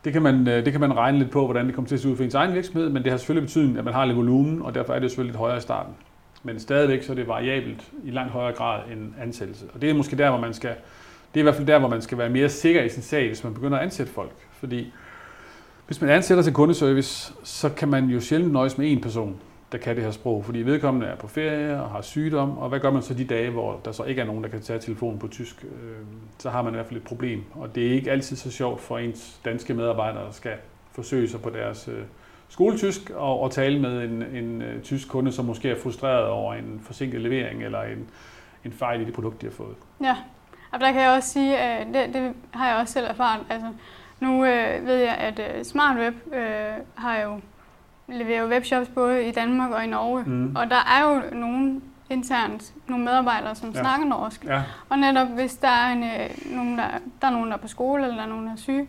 det 0.04 0.12
kan, 0.12 0.22
man, 0.22 0.48
øh, 0.48 0.64
det 0.64 0.72
kan 0.72 0.80
man 0.80 0.96
regne 0.96 1.18
lidt 1.18 1.30
på, 1.30 1.44
hvordan 1.44 1.66
det 1.66 1.74
kommer 1.74 1.88
til 1.88 1.94
at 1.94 2.00
se 2.00 2.08
ud 2.08 2.16
for 2.16 2.24
ens 2.24 2.34
egen 2.34 2.54
virksomhed, 2.54 2.88
men 2.88 3.04
det 3.04 3.10
har 3.10 3.18
selvfølgelig 3.18 3.46
betydning, 3.46 3.78
at 3.78 3.84
man 3.84 3.94
har 3.94 4.04
lidt 4.04 4.16
volumen, 4.16 4.62
og 4.62 4.74
derfor 4.74 4.92
er 4.92 4.98
det 4.98 5.10
selvfølgelig 5.10 5.32
lidt 5.32 5.38
højere 5.38 5.56
i 5.56 5.60
starten. 5.60 5.94
Men 6.42 6.60
stadigvæk 6.60 7.02
så 7.02 7.12
er 7.12 7.16
det 7.16 7.28
variabelt 7.28 7.92
i 8.04 8.10
langt 8.10 8.32
højere 8.32 8.56
grad 8.56 8.80
end 8.92 9.12
ansættelse. 9.20 9.66
Og 9.74 9.82
det 9.82 9.90
er 9.90 9.94
måske 9.94 10.18
der, 10.18 10.30
hvor 10.30 10.40
man 10.40 10.54
skal, 10.54 10.70
det 11.34 11.40
er 11.40 11.42
i 11.42 11.42
hvert 11.42 11.54
fald 11.54 11.66
der, 11.66 11.78
hvor 11.78 11.88
man 11.88 12.02
skal 12.02 12.18
være 12.18 12.30
mere 12.30 12.48
sikker 12.48 12.82
i 12.82 12.88
sin 12.88 13.02
sag, 13.02 13.26
hvis 13.26 13.44
man 13.44 13.54
begynder 13.54 13.78
at 13.78 13.84
ansætte 13.84 14.12
folk. 14.12 14.32
Fordi 14.52 14.92
hvis 15.86 16.00
man 16.00 16.10
ansætter 16.10 16.42
til 16.42 16.52
kundeservice, 16.52 17.34
så 17.44 17.68
kan 17.68 17.88
man 17.88 18.04
jo 18.04 18.20
sjældent 18.20 18.52
nøjes 18.52 18.78
med 18.78 18.96
én 18.96 19.00
person 19.00 19.36
der 19.72 19.78
kan 19.78 19.96
det 19.96 20.04
her 20.04 20.10
sprog, 20.10 20.44
fordi 20.44 20.58
vedkommende 20.58 21.06
er 21.06 21.16
på 21.16 21.28
ferie 21.28 21.82
og 21.82 21.90
har 21.90 22.00
sygdom, 22.00 22.58
og 22.58 22.68
hvad 22.68 22.80
gør 22.80 22.90
man 22.90 23.02
så 23.02 23.14
de 23.14 23.24
dage, 23.24 23.50
hvor 23.50 23.80
der 23.84 23.92
så 23.92 24.04
ikke 24.04 24.20
er 24.20 24.26
nogen, 24.26 24.44
der 24.44 24.50
kan 24.50 24.60
tage 24.60 24.78
telefonen 24.78 25.18
på 25.18 25.28
tysk? 25.28 25.64
Øh, 25.64 25.96
så 26.38 26.50
har 26.50 26.62
man 26.62 26.72
i 26.72 26.76
hvert 26.76 26.86
fald 26.86 27.00
et 27.00 27.06
problem, 27.06 27.44
og 27.54 27.74
det 27.74 27.86
er 27.86 27.90
ikke 27.90 28.10
altid 28.10 28.36
så 28.36 28.50
sjovt 28.50 28.80
for 28.80 28.98
ens 28.98 29.40
danske 29.44 29.74
medarbejdere, 29.74 30.24
der 30.24 30.32
skal 30.32 30.52
forsøge 30.92 31.28
sig 31.28 31.40
på 31.40 31.50
deres 31.50 31.88
øh, 31.88 32.02
skoletysk 32.48 33.10
og, 33.10 33.40
og 33.40 33.50
tale 33.50 33.80
med 33.80 34.04
en, 34.04 34.22
en 34.22 34.62
øh, 34.62 34.82
tysk 34.82 35.08
kunde, 35.08 35.32
som 35.32 35.44
måske 35.44 35.70
er 35.70 35.80
frustreret 35.82 36.26
over 36.26 36.54
en 36.54 36.80
forsinket 36.84 37.20
levering 37.20 37.64
eller 37.64 37.82
en, 37.82 38.10
en 38.64 38.72
fejl 38.72 39.00
i 39.00 39.04
det 39.04 39.14
produkt, 39.14 39.40
de 39.40 39.46
har 39.46 39.52
fået. 39.52 39.76
Ja, 40.00 40.16
og 40.72 40.80
der 40.80 40.92
kan 40.92 41.02
jeg 41.02 41.10
også 41.10 41.28
sige, 41.28 41.58
at 41.58 41.86
det, 41.86 42.14
det 42.14 42.34
har 42.50 42.68
jeg 42.68 42.76
også 42.76 42.92
selv 42.92 43.06
erfaret. 43.06 43.40
Altså, 43.50 43.68
nu 44.20 44.44
øh, 44.44 44.86
ved 44.86 44.96
jeg, 44.96 45.14
at 45.14 45.38
øh, 45.38 45.64
SmartWeb 45.64 46.14
øh, 46.34 46.72
har 46.94 47.20
jo 47.20 47.40
leverer 48.08 48.48
webshops 48.48 48.88
både 48.88 49.28
i 49.28 49.30
Danmark 49.32 49.70
og 49.70 49.84
i 49.84 49.86
Norge. 49.86 50.22
Mm. 50.26 50.56
Og 50.56 50.70
der 50.70 50.76
er 50.76 51.14
jo 51.14 51.22
nogle 51.38 51.80
internt, 52.10 52.72
nogle 52.88 53.04
medarbejdere, 53.04 53.54
som 53.54 53.70
ja. 53.70 53.80
snakker 53.80 54.06
norsk. 54.06 54.44
Ja. 54.44 54.62
Og 54.88 54.98
netop 54.98 55.28
hvis 55.28 55.54
der 55.54 55.68
er, 55.68 55.92
en, 55.92 56.02
øh, 56.04 56.56
nogen, 56.56 56.78
der, 56.78 56.84
der 57.20 57.26
er 57.26 57.30
nogen, 57.30 57.48
der 57.48 57.56
er 57.56 57.60
på 57.60 57.68
skole, 57.68 58.02
eller 58.02 58.16
der 58.16 58.22
er 58.22 58.28
nogen, 58.28 58.46
der 58.46 58.52
er 58.52 58.56
syge, 58.56 58.88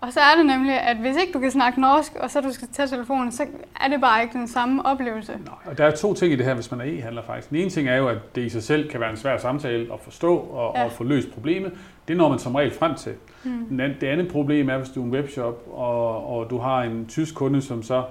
Og 0.00 0.12
så 0.12 0.20
er 0.20 0.36
det 0.36 0.46
nemlig, 0.46 0.80
at 0.80 0.96
hvis 0.96 1.16
ikke 1.16 1.32
du 1.32 1.38
kan 1.38 1.50
snakke 1.50 1.80
norsk, 1.80 2.14
og 2.14 2.30
så 2.30 2.40
du 2.40 2.52
skal 2.52 2.68
tage 2.72 2.88
telefonen, 2.88 3.32
så 3.32 3.46
er 3.80 3.88
det 3.88 4.00
bare 4.00 4.22
ikke 4.22 4.38
den 4.38 4.48
samme 4.48 4.86
oplevelse. 4.86 5.32
Nej, 5.32 5.54
og 5.66 5.78
der 5.78 5.84
er 5.84 5.90
to 5.90 6.14
ting 6.14 6.32
i 6.32 6.36
det 6.36 6.46
her, 6.46 6.54
hvis 6.54 6.70
man 6.70 6.80
er 6.80 6.84
e-handler 6.84 7.22
faktisk. 7.22 7.50
Den 7.50 7.56
ene 7.56 7.70
ting 7.70 7.88
er 7.88 7.96
jo, 7.96 8.08
at 8.08 8.34
det 8.34 8.42
i 8.42 8.48
sig 8.48 8.62
selv 8.62 8.90
kan 8.90 9.00
være 9.00 9.10
en 9.10 9.16
svær 9.16 9.38
samtale 9.38 9.92
at 9.92 10.00
forstå 10.00 10.36
og, 10.36 10.72
ja. 10.76 10.84
og 10.84 10.92
få 10.92 11.04
løst 11.04 11.32
problemet. 11.34 11.72
Det 12.08 12.16
når 12.16 12.28
man 12.28 12.38
som 12.38 12.54
regel 12.54 12.72
frem 12.74 12.94
til. 12.94 13.12
Mm. 13.44 13.78
Det 14.00 14.06
andet 14.06 14.28
problem 14.28 14.68
er, 14.68 14.76
hvis 14.76 14.88
du 14.88 15.00
er 15.00 15.04
en 15.04 15.10
webshop, 15.10 15.62
og, 15.72 16.36
og 16.36 16.50
du 16.50 16.58
har 16.58 16.82
en 16.82 17.06
tysk 17.06 17.34
kunde, 17.34 17.62
som 17.62 17.82
så 17.82 18.04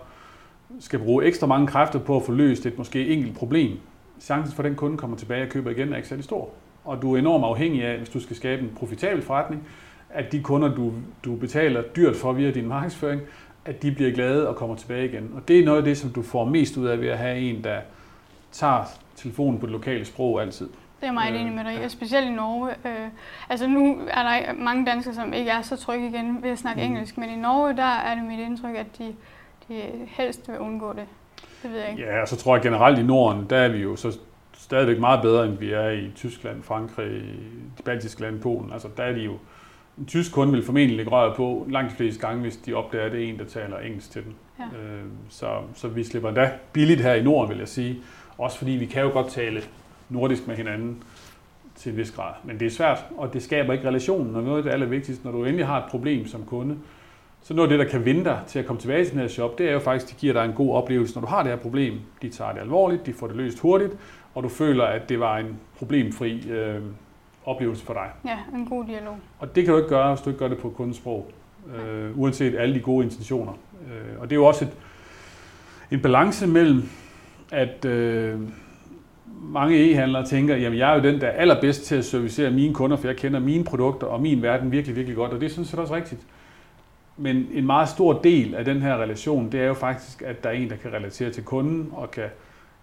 skal 0.80 1.00
bruge 1.00 1.26
ekstra 1.26 1.48
mange 1.48 1.68
kræfter 1.68 2.00
på 2.00 2.16
at 2.16 2.24
få 2.24 2.32
løst 2.32 2.66
et 2.66 2.78
måske 2.78 3.08
enkelt 3.08 3.36
problem. 3.36 3.80
Chancen 4.22 4.56
for, 4.56 4.64
at 4.64 4.68
den 4.70 4.76
kunde 4.76 4.98
kommer 4.98 5.18
tilbage 5.18 5.44
og 5.44 5.50
køber 5.50 5.72
igen, 5.72 5.94
er 5.94 5.96
ikke 5.96 6.08
særlig 6.08 6.24
stor. 6.24 6.50
Og 6.86 7.02
du 7.02 7.14
er 7.14 7.20
enormt 7.20 7.46
afhængig 7.46 7.84
af, 7.84 7.98
hvis 7.98 8.10
du 8.10 8.20
skal 8.20 8.36
skabe 8.36 8.62
en 8.62 8.72
profitabel 8.76 9.22
forretning, 9.22 9.68
at 10.10 10.32
de 10.32 10.42
kunder, 10.42 10.76
du, 10.76 10.94
du 11.26 11.36
betaler 11.36 11.82
dyrt 11.82 12.16
for 12.16 12.34
via 12.34 12.52
din 12.52 12.68
markedsføring, 12.68 13.22
at 13.66 13.82
de 13.84 13.92
bliver 13.92 14.12
glade 14.12 14.50
og 14.50 14.56
kommer 14.56 14.76
tilbage 14.76 15.06
igen. 15.06 15.32
Og 15.36 15.48
det 15.48 15.60
er 15.60 15.66
noget 15.66 15.78
af 15.78 15.84
det, 15.84 15.98
som 15.98 16.10
du 16.10 16.22
får 16.22 16.46
mest 16.46 16.78
ud 16.78 16.88
af 16.88 17.02
ved 17.02 17.08
at 17.08 17.18
have 17.18 17.40
en, 17.40 17.64
der 17.64 17.80
tager 18.52 18.84
telefonen 19.16 19.60
på 19.60 19.66
det 19.66 19.72
lokale 19.72 20.06
sprog 20.06 20.42
altid. 20.42 20.70
Det 21.02 21.08
er 21.08 21.12
meget 21.12 21.34
øh, 21.34 21.42
enig 21.42 21.54
med 21.54 21.64
dig, 21.64 21.78
ja. 21.82 21.88
specielt 21.88 22.28
i 22.28 22.32
Norge. 22.32 22.70
Øh, 22.86 23.08
altså 23.50 23.68
nu 23.68 23.98
er 24.08 24.24
der 24.24 24.54
mange 24.54 24.86
danskere, 24.86 25.14
som 25.14 25.34
ikke 25.34 25.52
er 25.52 25.62
så 25.62 25.76
trygge 25.76 26.08
igen 26.08 26.44
ved 26.44 26.50
at 26.50 26.58
snakke 26.58 26.82
mm. 26.82 26.88
engelsk, 26.88 27.18
men 27.18 27.30
i 27.30 27.36
Norge, 27.36 27.76
der 27.76 27.84
er 27.84 28.16
det 28.16 28.24
mit 28.24 28.40
indtryk, 28.40 28.76
at 28.76 28.98
de, 28.98 29.14
de 29.68 29.82
helst 30.08 30.50
vil 30.50 30.60
undgå 30.60 30.94
det. 30.94 31.06
Det 31.64 31.72
ved 31.72 31.80
jeg 31.80 31.92
ikke. 31.92 32.04
Ja, 32.04 32.22
og 32.22 32.28
så 32.28 32.36
tror 32.36 32.56
jeg 32.56 32.64
generelt 32.64 33.00
i 33.00 33.04
Norden, 33.04 33.46
der 33.50 33.58
er 33.58 33.70
vi 33.70 33.78
jo 33.78 33.96
så 33.96 34.18
stadigvæk 34.54 35.00
meget 35.00 35.22
bedre, 35.22 35.46
end 35.46 35.58
vi 35.58 35.72
er 35.72 35.90
i 35.90 36.12
Tyskland, 36.16 36.64
Frankrig, 36.64 37.22
de 37.78 37.84
baltiske 37.84 38.22
lande, 38.22 38.40
Polen. 38.40 38.74
Altså 38.74 38.88
der 38.98 39.04
er 39.04 39.14
de 39.14 39.20
jo, 39.20 39.34
en 39.98 40.06
tysk 40.06 40.34
kunde 40.34 40.54
vil 40.54 40.64
formentlig 40.64 40.98
lægge 40.98 41.12
røret 41.12 41.36
på 41.36 41.68
langt 41.70 41.92
de 41.92 41.96
fleste 41.96 42.28
gange, 42.28 42.42
hvis 42.42 42.58
de 42.58 42.74
opdager, 42.74 43.06
at 43.06 43.12
det 43.12 43.24
er 43.24 43.30
en, 43.30 43.40
der 43.40 43.46
taler 43.46 43.80
engelsk 43.80 44.12
til 44.12 44.24
dem. 44.24 44.34
Ja. 44.60 44.64
Øh, 44.64 45.04
så, 45.30 45.48
så 45.76 45.88
vi 45.88 46.04
slipper 46.04 46.30
endda 46.30 46.52
billigt 46.74 47.02
her 47.02 47.14
i 47.14 47.24
Norden, 47.24 47.50
vil 47.50 47.58
jeg 47.58 47.68
sige. 47.68 48.02
Også 48.38 48.58
fordi 48.58 48.72
vi 48.72 48.86
kan 48.86 49.04
jo 49.04 49.10
godt 49.10 49.28
tale 49.28 49.62
nordisk 50.10 50.48
med 50.48 50.56
hinanden 50.56 51.04
til 51.76 51.92
en 51.92 51.98
vis 51.98 52.12
grad. 52.12 52.34
Men 52.44 52.60
det 52.60 52.66
er 52.66 52.70
svært, 52.70 53.06
og 53.18 53.34
det 53.34 53.44
skaber 53.44 53.74
ikke 53.74 53.88
relationen. 53.88 54.36
Og 54.36 54.44
noget 54.44 54.58
af 54.58 54.64
det 54.64 54.72
allervigtigste, 54.72 55.26
når 55.26 55.32
du 55.32 55.46
endelig 55.46 55.68
har 55.68 55.78
et 55.78 55.92
problem 55.92 56.28
som 56.28 56.46
kunde, 56.46 56.78
så 57.48 57.54
noget 57.54 57.72
af 57.72 57.78
det, 57.78 57.86
der 57.86 57.92
kan 57.92 58.06
vinde 58.06 58.24
dig 58.24 58.40
til 58.48 58.60
at 58.60 58.66
komme 58.66 58.80
tilbage 58.82 59.04
til 59.04 59.14
den 59.14 59.22
her 59.22 59.28
shop, 59.28 59.58
det 59.58 59.68
er 59.68 59.72
jo 59.72 59.80
faktisk, 59.80 60.06
at 60.06 60.16
de 60.16 60.20
giver 60.20 60.34
dig 60.34 60.46
en 60.46 60.54
god 60.54 60.76
oplevelse, 60.76 61.16
når 61.16 61.22
du 61.22 61.28
har 61.28 61.44
det 61.44 61.52
her 61.52 61.60
problem. 61.60 61.94
De 62.22 62.30
tager 62.30 62.52
det 62.52 62.60
alvorligt, 62.60 63.06
de 63.06 63.14
får 63.14 63.28
det 63.28 63.36
løst 63.36 63.60
hurtigt, 63.60 63.94
og 64.36 64.44
du 64.44 64.50
føler, 64.50 64.84
at 64.84 65.10
det 65.10 65.20
var 65.20 65.38
en 65.38 65.60
problemfri 65.78 66.50
øh, 66.50 66.82
oplevelse 67.46 67.86
for 67.86 67.94
dig. 67.94 68.10
Ja, 68.26 68.38
en 68.58 68.66
god 68.66 68.86
dialog. 68.86 69.18
Og 69.40 69.56
det 69.56 69.66
kan 69.66 69.72
du 69.72 69.78
ikke 69.78 69.90
gøre, 69.90 70.14
hvis 70.14 70.22
du 70.22 70.30
ikke 70.30 70.40
gør 70.40 70.48
det 70.48 70.58
på 70.58 70.70
kundesprog, 70.70 71.32
øh, 71.76 72.20
uanset 72.20 72.56
alle 72.56 72.76
de 72.76 72.80
gode 72.80 73.06
intentioner. 73.06 73.54
Øh, 73.82 74.22
og 74.22 74.30
det 74.30 74.36
er 74.36 74.40
jo 74.40 74.46
også 74.46 74.66
et, 74.66 74.72
en 75.92 76.02
balance 76.02 76.48
mellem, 76.48 76.90
at 77.52 77.86
øh, 77.86 78.40
mange 79.42 79.92
e-handlere 79.92 80.26
tænker, 80.26 80.56
jamen 80.56 80.80
jeg 80.80 80.92
er 80.92 80.96
jo 80.96 81.02
den, 81.02 81.22
der 81.22 81.28
er 81.28 81.32
allerbedst 81.32 81.84
til 81.86 81.96
at 81.96 82.06
servicere 82.06 82.52
mine 82.52 82.74
kunder, 82.74 82.98
for 82.98 83.08
jeg 83.08 83.18
kender 83.18 83.40
mine 83.40 83.64
produkter 83.64 84.08
og 84.08 84.22
min 84.22 84.42
verden 84.42 84.72
virkelig, 84.72 84.96
virkelig 84.96 85.16
godt, 85.16 85.32
og 85.32 85.42
det 85.42 85.52
synes 85.52 85.72
jeg 85.72 85.80
også 85.80 85.96
rigtigt. 85.96 86.22
Men 87.18 87.48
en 87.54 87.66
meget 87.66 87.90
stor 87.90 88.14
del 88.14 88.56
af 88.56 88.66
den 88.66 88.82
her 88.82 88.98
relation, 88.98 89.52
det 89.52 89.60
er 89.60 89.66
jo 89.66 89.74
faktisk, 89.74 90.22
at 90.22 90.44
der 90.44 90.50
er 90.50 90.54
en, 90.54 90.70
der 90.70 90.76
kan 90.76 90.94
relatere 90.94 91.30
til 91.30 91.44
kunden 91.44 91.90
og 91.92 92.12
kan, 92.12 92.30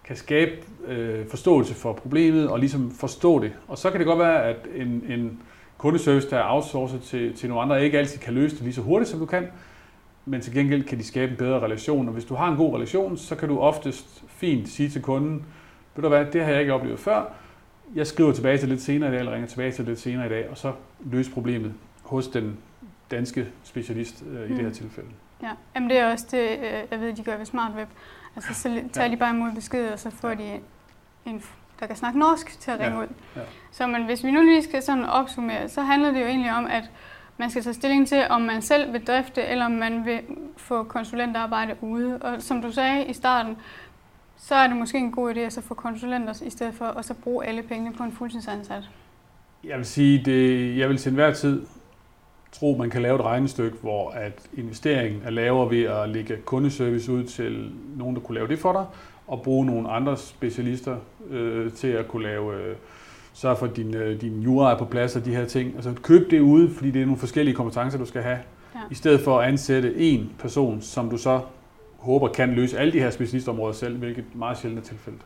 kan 0.03 0.15
skabe 0.15 0.51
øh, 0.87 1.27
forståelse 1.27 1.73
for 1.73 1.93
problemet 1.93 2.49
og 2.49 2.59
ligesom 2.59 2.91
forstå 2.91 3.39
det. 3.39 3.51
Og 3.67 3.77
så 3.77 3.89
kan 3.89 3.99
det 3.99 4.07
godt 4.07 4.19
være, 4.19 4.43
at 4.43 4.57
en, 4.75 5.03
en 5.09 5.39
kundeservice, 5.77 6.29
der 6.29 6.37
er 6.37 6.53
outsourcet 6.53 7.01
til, 7.01 7.33
til 7.33 7.49
nogle 7.49 7.63
andre, 7.63 7.83
ikke 7.83 7.99
altid 7.99 8.19
kan 8.19 8.33
løse 8.33 8.55
det 8.55 8.63
lige 8.63 8.73
så 8.73 8.81
hurtigt, 8.81 9.09
som 9.09 9.19
du 9.19 9.25
kan, 9.25 9.47
men 10.25 10.41
til 10.41 10.53
gengæld 10.53 10.83
kan 10.83 10.97
de 10.97 11.03
skabe 11.03 11.31
en 11.31 11.37
bedre 11.37 11.59
relation. 11.59 12.07
Og 12.07 12.13
hvis 12.13 12.25
du 12.25 12.35
har 12.35 12.51
en 12.51 12.57
god 12.57 12.75
relation, 12.75 13.17
så 13.17 13.35
kan 13.35 13.49
du 13.49 13.59
oftest 13.59 14.23
fint 14.27 14.69
sige 14.69 14.89
til 14.89 15.01
kunden, 15.01 15.45
ved 15.95 16.03
du 16.03 16.09
hvad, 16.09 16.25
det 16.25 16.43
har 16.43 16.51
jeg 16.51 16.61
ikke 16.61 16.73
oplevet 16.73 16.99
før, 16.99 17.23
jeg 17.95 18.07
skriver 18.07 18.31
tilbage 18.31 18.57
til 18.57 18.69
lidt 18.69 18.81
senere 18.81 19.09
i 19.09 19.11
dag, 19.11 19.19
eller 19.19 19.33
ringer 19.33 19.47
tilbage 19.47 19.71
til 19.71 19.85
lidt 19.85 19.99
senere 19.99 20.25
i 20.25 20.29
dag, 20.29 20.49
og 20.49 20.57
så 20.57 20.71
løse 21.05 21.31
problemet 21.31 21.73
hos 22.03 22.27
den 22.27 22.57
danske 23.11 23.47
specialist 23.63 24.23
øh, 24.31 24.45
i 24.45 24.47
mm. 24.47 24.47
det 24.47 24.57
her 24.57 24.67
mm. 24.67 24.73
tilfælde. 24.73 25.09
Ja, 25.41 25.51
Jamen, 25.75 25.89
det 25.89 25.99
er 25.99 26.11
også 26.11 26.27
det, 26.31 26.49
øh, 26.49 26.83
jeg 26.91 26.99
ved, 26.99 27.13
de 27.13 27.23
gør 27.23 27.37
ved 27.37 27.45
SmartWeb. 27.45 27.89
Altså, 28.35 28.53
så 28.53 28.69
tager 28.93 29.07
ja. 29.07 29.11
de 29.11 29.17
bare 29.17 29.35
imod 29.35 29.51
besked, 29.55 29.89
og 29.89 29.99
så 29.99 30.09
får 30.09 30.29
ja. 30.29 30.35
de 30.35 30.59
en, 31.25 31.43
der 31.79 31.87
kan 31.87 31.95
snakke 31.95 32.19
norsk 32.19 32.59
til 32.59 32.71
at 32.71 32.79
ringe 32.79 32.97
ja. 32.97 33.03
ud. 33.03 33.07
Ja. 33.35 33.41
Så 33.71 33.87
men 33.87 34.05
hvis 34.05 34.23
vi 34.23 34.31
nu 34.31 34.41
lige 34.41 34.63
skal 34.63 34.81
sådan 34.81 35.05
opsummere, 35.05 35.69
så 35.69 35.81
handler 35.81 36.11
det 36.11 36.21
jo 36.21 36.25
egentlig 36.25 36.53
om, 36.53 36.65
at 36.65 36.91
man 37.37 37.49
skal 37.49 37.63
tage 37.63 37.73
stilling 37.73 38.07
til, 38.07 38.23
om 38.29 38.41
man 38.41 38.61
selv 38.61 38.93
vil 38.93 39.05
drifte, 39.05 39.41
eller 39.41 39.65
om 39.65 39.71
man 39.71 40.05
vil 40.05 40.19
få 40.57 40.83
konsulentarbejde 40.83 41.75
ude. 41.81 42.17
Og 42.17 42.41
som 42.41 42.61
du 42.61 42.71
sagde 42.71 43.05
i 43.05 43.13
starten, 43.13 43.57
så 44.37 44.55
er 44.55 44.67
det 44.67 44.77
måske 44.77 44.97
en 44.97 45.11
god 45.11 45.35
idé 45.35 45.39
at 45.39 45.53
så 45.53 45.61
få 45.61 45.73
konsulenter 45.73 46.43
i 46.45 46.49
stedet 46.49 46.73
for 46.73 46.85
at 46.85 47.05
så 47.05 47.13
bruge 47.13 47.45
alle 47.45 47.63
pengene 47.63 47.93
på 47.93 48.03
en 48.03 48.11
fuldtidsansat. 48.11 48.89
Jeg 49.63 49.77
vil 49.77 49.85
sige, 49.85 50.25
det, 50.25 50.77
jeg 50.77 50.89
vil 50.89 50.97
til 50.97 51.09
enhver 51.09 51.33
tid 51.33 51.65
tro, 52.59 52.75
man 52.79 52.89
kan 52.89 53.01
lave 53.01 53.15
et 53.15 53.21
regnestykke, 53.21 53.77
hvor 53.81 54.09
at 54.09 54.39
investeringen 54.57 55.21
er 55.25 55.29
lavere 55.29 55.69
ved 55.69 55.83
at 55.83 56.09
lægge 56.09 56.37
kundeservice 56.45 57.11
ud 57.11 57.23
til 57.23 57.71
nogen, 57.97 58.15
der 58.15 58.21
kunne 58.21 58.35
lave 58.35 58.47
det 58.47 58.59
for 58.59 58.71
dig, 58.71 58.85
og 59.27 59.41
bruge 59.41 59.65
nogle 59.65 59.89
andre 59.89 60.17
specialister 60.17 60.97
øh, 61.29 61.71
til 61.71 61.87
at 61.87 62.07
kunne 62.07 62.23
lave, 62.23 62.55
øh, 62.55 62.75
sørge 63.33 63.55
for, 63.55 63.65
at 63.65 63.75
din, 63.75 63.95
øh, 63.95 64.21
din 64.21 64.41
jura 64.41 64.73
er 64.73 64.77
på 64.77 64.85
plads 64.85 65.15
og 65.15 65.25
de 65.25 65.35
her 65.35 65.45
ting. 65.45 65.75
Altså 65.75 65.93
køb 66.03 66.31
det 66.31 66.39
ude, 66.39 66.69
fordi 66.73 66.91
det 66.91 67.01
er 67.01 67.05
nogle 67.05 67.19
forskellige 67.19 67.55
kompetencer, 67.55 67.97
du 67.97 68.05
skal 68.05 68.21
have, 68.21 68.39
ja. 68.75 68.79
i 68.91 68.95
stedet 68.95 69.21
for 69.21 69.39
at 69.39 69.47
ansætte 69.47 69.95
en 69.97 70.31
person, 70.39 70.81
som 70.81 71.09
du 71.09 71.17
så 71.17 71.41
håber 71.97 72.27
kan 72.27 72.49
løse 72.49 72.79
alle 72.79 72.93
de 72.93 72.99
her 72.99 73.09
specialistområder 73.09 73.73
selv, 73.73 73.97
hvilket 73.97 74.25
meget 74.35 74.57
sjældent 74.57 74.85
er 74.85 74.89
tilfældet. 74.89 75.21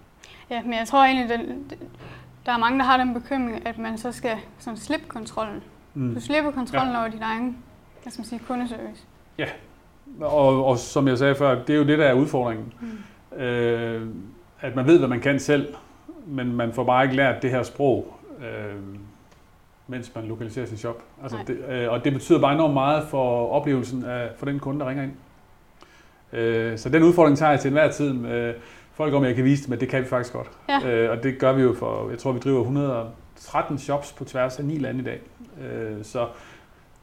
Ja, 0.50 0.62
men 0.64 0.74
jeg 0.74 0.88
tror 0.88 1.04
egentlig, 1.04 1.38
den, 1.38 1.72
der 2.46 2.52
er 2.52 2.58
mange, 2.58 2.80
der 2.80 2.86
har 2.86 2.98
den 2.98 3.14
bekymring, 3.14 3.68
at 3.68 3.78
man 3.78 3.98
så 3.98 4.12
skal 4.12 4.38
sådan, 4.60 4.78
slippe 4.78 5.06
kontrollen. 5.08 5.64
Mm. 5.94 6.14
Du 6.14 6.22
slipper 6.22 6.52
kontrollen 6.52 6.94
ja. 6.94 7.00
over 7.00 7.08
din 7.08 7.22
egen 7.22 7.58
hvad 8.02 8.12
skal 8.12 8.22
man 8.22 8.26
sige, 8.26 8.40
kundeservice. 8.48 9.04
Ja, 9.38 9.46
og, 10.22 10.66
og 10.66 10.78
som 10.78 11.08
jeg 11.08 11.18
sagde 11.18 11.36
før, 11.36 11.64
det 11.64 11.74
er 11.74 11.78
jo 11.78 11.84
det, 11.84 12.00
der 12.00 12.06
er 12.06 12.14
udfordringen. 12.14 12.74
Mm. 12.82 13.38
Øh, 13.40 14.08
at 14.62 14.76
man 14.76 14.88
ved, 14.88 15.00
hvad 15.00 15.08
man 15.08 15.20
kan 15.20 15.40
selv, 15.40 15.74
men 16.28 16.56
man 16.56 16.74
får 16.74 16.84
bare 16.84 17.04
ikke 17.04 17.16
lært 17.16 17.42
det 17.42 17.52
her 17.52 17.64
sprog, 17.64 18.14
øh, 18.40 18.76
mens 19.88 20.16
man 20.16 20.26
lokaliserer 20.26 20.66
sin 20.66 20.78
shop. 20.78 21.04
Altså 21.24 21.38
det, 21.48 21.58
øh, 21.70 21.92
og 21.92 22.04
det 22.04 22.14
betyder 22.14 22.40
bare 22.40 22.54
enormt 22.54 22.74
meget 22.74 23.08
for 23.08 23.48
oplevelsen 23.48 24.06
af, 24.06 24.30
for 24.38 24.46
den 24.46 24.60
kunde, 24.60 24.80
der 24.80 24.90
ringer 24.90 25.04
ind. 25.04 25.14
Øh, 26.34 26.78
så 26.78 26.90
den 26.90 27.04
udfordring 27.04 27.38
tager 27.38 27.52
jeg 27.52 27.60
til 27.60 27.68
enhver 27.68 27.92
tid 27.92 28.14
med 28.14 28.54
folk 28.94 29.14
om, 29.14 29.24
jeg 29.24 29.36
kan 29.36 29.44
vise 29.44 29.66
dem, 29.66 29.74
at 29.74 29.80
det 29.80 29.90
kan 29.90 30.02
vi 30.02 30.08
faktisk 30.08 30.34
godt. 30.34 30.50
Ja. 30.70 30.90
Øh, 30.90 31.12
og 31.12 31.24
det 31.24 31.40
gør 31.40 31.54
vi 31.54 31.62
jo 31.62 31.76
for, 31.80 32.10
jeg 32.10 32.20
tror, 32.20 32.32
vi 32.32 32.40
driver 32.40 33.06
113 33.40 33.78
shops 33.78 34.12
på 34.12 34.26
tværs 34.26 34.60
af 34.60 34.66
ni 34.66 34.78
lande 34.78 35.00
i 35.00 35.04
dag. 35.04 35.20
Øh, 35.62 36.06
så 36.06 36.28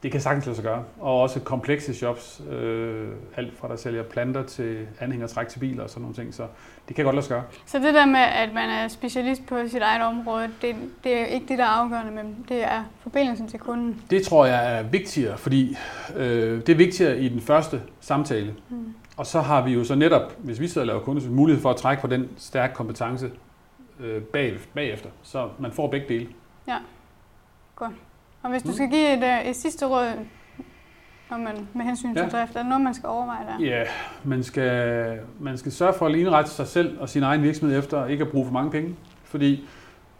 det 0.03 0.11
kan 0.11 0.21
sagtens 0.21 0.45
lade 0.45 0.55
sig 0.55 0.63
gøre. 0.63 0.83
Og 0.99 1.21
også 1.21 1.39
komplekse 1.39 1.93
shops, 1.93 2.41
øh, 2.51 3.07
alt 3.37 3.57
fra 3.57 3.67
der 3.67 3.75
sælger 3.75 4.03
planter 4.03 4.43
til 4.43 4.87
anhængertræk 4.99 5.47
til 5.47 5.59
biler 5.59 5.83
og 5.83 5.89
sådan 5.89 6.01
nogle 6.01 6.15
ting. 6.15 6.33
Så 6.33 6.43
det 6.87 6.95
kan 6.95 7.05
godt 7.05 7.15
lade 7.15 7.25
sig 7.25 7.35
gøre. 7.35 7.43
Så 7.65 7.79
det 7.79 7.93
der 7.93 8.05
med, 8.05 8.19
at 8.19 8.53
man 8.53 8.69
er 8.69 8.87
specialist 8.87 9.45
på 9.47 9.55
sit 9.67 9.81
eget 9.81 10.01
område, 10.01 10.49
det, 10.61 10.75
det 11.03 11.17
er 11.17 11.25
ikke 11.25 11.45
det, 11.47 11.57
der 11.57 11.63
er 11.63 11.67
afgørende, 11.67 12.11
men 12.11 12.45
det 12.49 12.63
er 12.63 12.83
forbindelsen 13.01 13.47
til 13.47 13.59
kunden? 13.59 14.01
Det 14.09 14.23
tror 14.23 14.45
jeg 14.45 14.79
er 14.79 14.83
vigtigere, 14.83 15.37
fordi 15.37 15.77
øh, 16.15 16.61
det 16.61 16.69
er 16.69 16.77
vigtigere 16.77 17.19
i 17.19 17.29
den 17.29 17.41
første 17.41 17.81
samtale. 17.99 18.55
Mm. 18.69 18.93
Og 19.17 19.25
så 19.25 19.41
har 19.41 19.65
vi 19.65 19.73
jo 19.73 19.83
så 19.83 19.95
netop, 19.95 20.33
hvis 20.37 20.59
vi 20.59 20.67
sidder 20.67 20.81
og 20.81 20.87
laver 20.87 21.01
kunde, 21.01 21.29
mulighed 21.29 21.61
for 21.61 21.69
at 21.69 21.75
trække 21.75 22.01
på 22.01 22.07
den 22.07 22.29
stærke 22.37 22.73
kompetence 22.73 23.29
øh, 23.99 24.21
bag, 24.21 24.57
bagefter. 24.73 25.09
Så 25.23 25.49
man 25.59 25.71
får 25.71 25.87
begge 25.87 26.07
dele. 26.09 26.27
Ja, 26.67 26.77
godt. 27.75 27.93
Og 28.43 28.49
hvis 28.49 28.63
du 28.63 28.73
skal 28.73 28.89
give 28.89 29.17
et, 29.17 29.23
øh, 29.23 29.49
et 29.49 29.55
sidste 29.55 29.85
råd, 29.85 30.25
når 31.29 31.37
man, 31.37 31.67
med 31.73 31.85
hensyn 31.85 32.15
til 32.15 32.23
ja. 32.23 32.29
drift, 32.29 32.55
er 32.55 32.59
det 32.59 32.69
noget, 32.69 32.83
man 32.83 32.93
skal 32.93 33.09
overveje 33.09 33.45
der? 33.45 33.65
Ja, 33.65 33.83
man 34.23 34.43
skal, 34.43 35.19
man 35.39 35.57
skal 35.57 35.71
sørge 35.71 35.93
for 35.93 36.05
at 36.07 36.15
indrette 36.15 36.51
sig 36.51 36.67
selv 36.67 36.99
og 36.99 37.09
sin 37.09 37.23
egen 37.23 37.43
virksomhed 37.43 37.79
efter 37.79 38.05
ikke 38.05 38.23
at 38.23 38.31
bruge 38.31 38.45
for 38.45 38.53
mange 38.53 38.71
penge. 38.71 38.95
Fordi 39.23 39.67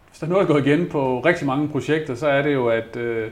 hvis 0.08 0.18
der 0.18 0.26
er 0.26 0.30
noget, 0.30 0.48
der 0.48 0.54
går 0.54 0.60
igen 0.60 0.88
på 0.88 1.20
rigtig 1.20 1.46
mange 1.46 1.68
projekter, 1.68 2.14
så 2.14 2.28
er 2.28 2.42
det 2.42 2.54
jo, 2.54 2.68
at 2.68 2.96
øh, 2.96 3.30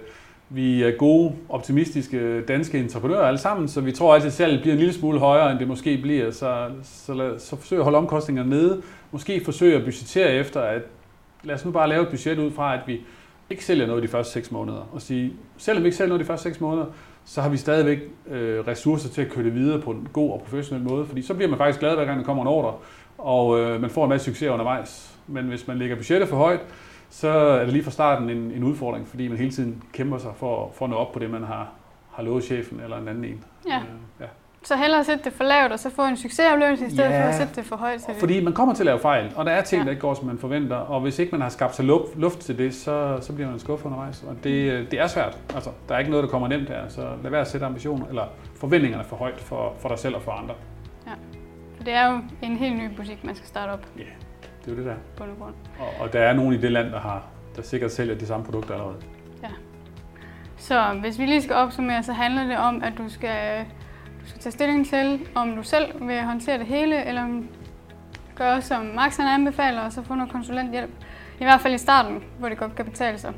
vi 0.49 0.83
er 0.83 0.91
gode, 0.91 1.33
optimistiske 1.49 2.41
danske 2.41 2.79
entreprenører 2.79 3.27
alle 3.27 3.39
sammen, 3.39 3.69
så 3.69 3.81
vi 3.81 3.93
tror 3.93 4.15
altid, 4.15 4.27
at 4.27 4.33
salget 4.33 4.61
bliver 4.61 4.73
en 4.73 4.79
lille 4.79 4.95
smule 4.95 5.19
højere, 5.19 5.51
end 5.51 5.59
det 5.59 5.69
måske 5.69 5.99
bliver. 5.99 6.31
Så, 6.31 6.69
så, 6.83 7.15
lad, 7.15 7.39
så 7.39 7.57
forsøg 7.57 7.79
at 7.79 7.85
holde 7.85 7.99
omkostningerne 7.99 8.51
nede. 8.51 8.83
Måske 9.11 9.45
forsøg 9.45 9.75
at 9.75 9.85
budgettere 9.85 10.33
efter, 10.33 10.61
at 10.61 10.83
lad 11.43 11.55
os 11.55 11.65
nu 11.65 11.71
bare 11.71 11.89
lave 11.89 12.03
et 12.03 12.09
budget 12.09 12.39
ud 12.39 12.51
fra, 12.51 12.75
at 12.75 12.81
vi 12.87 13.01
ikke 13.51 13.65
sælger 13.65 13.87
noget 13.87 14.03
de 14.03 14.09
første 14.09 14.33
6 14.33 14.51
måneder, 14.51 14.89
og 14.93 15.03
sige, 15.03 15.33
selvom 15.57 15.83
vi 15.83 15.87
ikke 15.87 15.97
sælger 15.97 16.09
noget 16.09 16.21
de 16.21 16.27
første 16.27 16.43
6 16.43 16.61
måneder, 16.61 16.87
så 17.25 17.41
har 17.41 17.49
vi 17.49 17.57
stadigvæk 17.57 17.99
øh, 18.31 18.67
ressourcer 18.67 19.09
til 19.09 19.23
at 19.23 19.31
køre 19.31 19.45
det 19.45 19.55
videre 19.55 19.81
på 19.81 19.91
en 19.91 20.09
god 20.13 20.33
og 20.33 20.41
professionel 20.41 20.85
måde, 20.85 21.07
fordi 21.07 21.23
så 21.23 21.35
bliver 21.35 21.49
man 21.49 21.59
faktisk 21.59 21.81
glad, 21.81 21.95
hver 21.95 22.05
gang 22.05 22.19
der 22.19 22.25
kommer 22.25 22.43
en 22.43 22.49
ordre, 22.49 22.75
og 23.19 23.61
øh, 23.61 23.81
man 23.81 23.91
får 23.91 24.05
en 24.05 24.09
masse 24.09 24.25
succes 24.25 24.49
undervejs. 24.49 25.17
Men 25.27 25.45
hvis 25.45 25.69
man 25.69 25.79
lægger 25.79 25.97
budgettet 25.97 26.29
for 26.29 26.37
højt, 26.37 26.61
så 27.11 27.29
er 27.29 27.65
det 27.65 27.73
lige 27.73 27.85
fra 27.85 27.91
starten 27.91 28.31
en, 28.31 28.51
en 28.51 28.65
udfordring, 28.65 29.09
fordi 29.09 29.29
man 29.29 29.39
hele 29.39 29.51
tiden 29.51 29.83
kæmper 29.93 30.19
sig 30.19 30.31
for, 30.37 30.71
for 30.75 30.85
at 30.85 30.91
nå 30.91 30.97
op 30.97 31.13
på 31.13 31.19
det, 31.19 31.31
man 31.31 31.43
har, 31.45 31.69
har 32.13 32.23
lovet 32.23 32.45
chefen 32.45 32.81
eller 32.81 32.97
en 32.99 33.09
anden 33.09 33.25
en. 33.25 33.45
Ja. 33.69 33.77
Øh, 33.77 33.83
ja. 34.21 34.27
Så 34.63 34.77
hellere 34.77 35.05
sætte 35.05 35.25
det 35.25 35.33
for 35.33 35.45
lavt, 35.45 35.73
og 35.73 35.79
så 35.79 35.91
få 35.91 36.03
en 36.07 36.17
succesoplevelse, 36.17 36.87
i 36.87 36.91
stedet 36.91 37.11
Ja. 37.11 37.23
for 37.25 37.29
at 37.29 37.35
sætte 37.35 37.55
det 37.57 37.65
for 37.65 37.77
højt. 37.77 38.01
Til 38.01 38.09
det. 38.09 38.17
Fordi 38.21 38.45
man 38.45 38.53
kommer 38.53 38.75
til 38.75 38.83
at 38.83 38.87
lave 38.87 38.99
fejl, 38.99 39.33
og 39.37 39.45
der 39.45 39.53
er 39.53 39.63
ting, 39.63 39.81
Ja. 39.81 39.85
der 39.85 39.91
ikke 39.91 40.01
går, 40.01 40.15
som 40.15 40.27
man 40.27 40.39
forventer, 40.39 40.77
og 40.77 41.01
hvis 41.01 41.19
ikke 41.19 41.33
man 41.33 41.41
har 41.41 41.49
skabt 41.49 41.75
sig 41.75 41.85
luft, 41.85 42.17
luft 42.17 42.39
til 42.41 42.59
det, 42.59 42.75
så, 42.75 43.19
så 43.21 43.33
bliver 43.33 43.51
man 43.51 43.59
skuffet 43.59 43.87
undervejs, 43.87 44.23
og 44.29 44.37
det, 44.45 44.91
det 44.91 45.01
er 45.01 45.07
svært. 45.07 45.39
Altså, 45.55 45.71
der 45.89 45.95
er 45.95 45.99
ikke 45.99 46.11
noget, 46.11 46.25
der 46.25 46.31
kommer 46.31 46.49
nemt 46.49 46.69
her, 46.69 46.89
så 46.89 47.09
lad 47.23 47.31
være 47.31 47.41
at 47.41 47.49
sætte 47.49 47.67
ambitioner, 47.67 48.07
eller 48.07 48.25
forventningerne 48.57 49.05
for 49.05 49.17
højt 49.17 49.41
for, 49.41 49.75
for 49.79 49.89
dig 49.89 49.99
selv 49.99 50.15
og 50.15 50.23
for 50.23 50.33
andre. 50.33 50.55
For 51.77 51.85
det 51.85 51.95
er 51.95 52.13
jo 52.13 52.19
en 52.43 52.57
helt 52.57 52.77
ny 52.77 52.97
butik, 52.97 53.25
man 53.25 53.35
skal 53.35 53.49
starte 53.49 53.71
op 53.71 53.87
Det 54.67 54.73
er 54.73 54.77
jo 54.77 54.83
det 54.83 54.87
der. 54.87 54.95
på 54.95 55.25
bund 55.25 55.31
og 55.31 55.37
grund. 55.39 55.55
Og, 55.79 56.01
og 56.01 56.13
der 56.13 56.21
er 56.21 56.33
nogen 56.33 56.55
i 56.55 56.57
det 56.57 56.73
land, 56.73 56.93
der 56.93 57.01
har 57.01 57.27
der 57.57 57.63
sikkert 57.63 57.93
sælger 57.93 58.15
de 58.15 58.27
samme 58.27 58.45
produkter 58.45 58.75
allerede. 58.75 58.97
Så 60.57 60.99
hvis 61.01 61.19
vi 61.19 61.27
lige 61.27 61.43
skal 61.43 61.57
opsummere, 61.57 62.03
så 62.03 62.13
handler 62.13 62.47
det 62.47 62.57
om, 62.57 62.83
at 62.83 62.93
du 62.99 63.09
skal, 63.09 63.65
du 64.23 64.29
skal 64.29 64.41
tage 64.41 64.53
stilling 64.53 64.87
til, 64.87 65.29
om 65.35 65.57
du 65.57 65.63
selv 65.63 66.09
vil 66.09 66.23
håndtere 66.23 66.59
det 66.59 66.67
hele, 66.67 67.05
eller 67.05 67.23
om 67.23 67.49
gøre 68.37 68.63
som 68.63 68.85
Max 68.85 69.17
han 69.17 69.27
anbefaler, 69.27 69.81
og 69.81 69.93
så 69.93 70.03
få 70.03 70.15
noget 70.15 70.33
konsulenthjælp. 70.33 70.91
I 71.41 71.45
hvert 71.45 71.61
fald 71.61 71.75
i 71.75 71.79
starten, 71.79 72.25
hvor 72.39 72.49
det 72.49 72.59
godt 72.59 72.77
kan 72.77 72.85
betale 72.85 73.19
sig. 73.19 73.33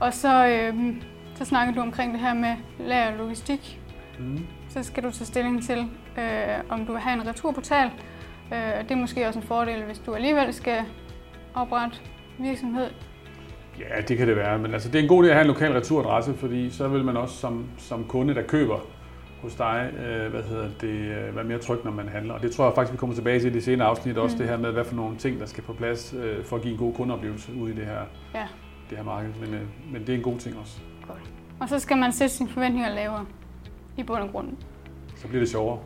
Og 0.00 0.14
så, 0.14 0.46
øh, 0.46 0.94
så 1.34 1.44
snakker 1.44 1.74
du 1.74 1.80
omkring 1.80 2.12
det 2.12 2.20
her 2.20 2.34
med 2.34 2.56
lager 2.78 3.12
og 3.12 3.18
logistik. 3.18 3.80
Mm. 4.18 4.46
Så 4.68 4.82
skal 4.82 5.02
du 5.02 5.10
tage 5.10 5.26
stilling 5.26 5.62
til, 5.62 5.78
øh, 6.18 6.58
om 6.68 6.86
du 6.86 6.92
vil 6.92 7.00
have 7.00 7.20
en 7.22 7.28
returportal. 7.28 7.90
Øh, 8.52 8.82
det 8.82 8.90
er 8.90 8.96
måske 8.96 9.26
også 9.28 9.38
en 9.38 9.44
fordel, 9.46 9.82
hvis 9.84 9.98
du 9.98 10.14
alligevel 10.14 10.54
skal 10.54 10.78
oprette 11.54 11.96
virksomhed. 12.38 12.90
Ja, 13.78 14.00
det 14.08 14.18
kan 14.18 14.28
det 14.28 14.36
være, 14.36 14.58
men 14.58 14.72
altså, 14.72 14.88
det 14.88 14.98
er 14.98 15.02
en 15.02 15.08
god 15.08 15.24
idé 15.24 15.28
at 15.28 15.32
have 15.34 15.40
en 15.42 15.46
lokal 15.48 15.72
returadresse, 15.72 16.34
fordi 16.34 16.70
så 16.70 16.88
vil 16.88 17.04
man 17.04 17.16
også 17.16 17.34
som, 17.36 17.66
som 17.78 18.04
kunde, 18.04 18.34
der 18.34 18.42
køber 18.42 18.78
hos 19.42 19.54
dig, 19.54 19.90
øh, 20.06 20.30
hvad 20.30 20.42
hedder 20.42 20.68
det, 20.80 20.88
øh, 20.88 21.36
være 21.36 21.44
mere 21.44 21.58
tryg, 21.58 21.78
når 21.84 21.90
man 21.90 22.08
handler. 22.08 22.34
Og 22.34 22.42
det 22.42 22.50
tror 22.52 22.64
jeg 22.64 22.74
faktisk, 22.74 22.92
vi 22.92 22.96
kommer 22.98 23.14
tilbage 23.16 23.40
til 23.40 23.50
i 23.50 23.54
det 23.54 23.64
senere 23.64 23.88
afsnit, 23.88 24.18
også 24.18 24.36
Mm. 24.36 24.38
det 24.40 24.48
her 24.48 24.56
med, 24.56 24.72
hvad 24.72 24.84
for 24.84 24.94
nogle 24.94 25.16
ting, 25.16 25.40
der 25.40 25.46
skal 25.46 25.64
på 25.64 25.72
plads 25.72 26.14
øh, 26.18 26.44
for 26.44 26.56
at 26.56 26.62
give 26.62 26.72
en 26.72 26.78
god 26.78 26.94
kundeoplevelse 26.94 27.52
ude 27.60 27.72
i 27.72 27.76
det 27.76 27.84
her, 27.86 28.00
Ja. 28.34 28.46
det 28.90 28.98
her 28.98 29.04
marked. 29.04 29.30
Men, 29.40 29.54
øh, 29.54 29.60
men 29.92 30.00
det 30.00 30.08
er 30.08 30.16
en 30.16 30.22
god 30.22 30.38
ting 30.38 30.58
også. 30.60 30.78
Og 31.60 31.68
så 31.68 31.78
skal 31.78 31.96
man 31.96 32.12
sætte 32.12 32.34
sine 32.34 32.48
forventninger 32.48 32.94
lavere 32.94 33.26
i 33.96 34.02
bund 34.02 34.22
og 34.22 34.28
grund. 34.32 34.48
Så 35.16 35.28
bliver 35.28 35.40
det 35.40 35.48
sjovere. 35.50 35.78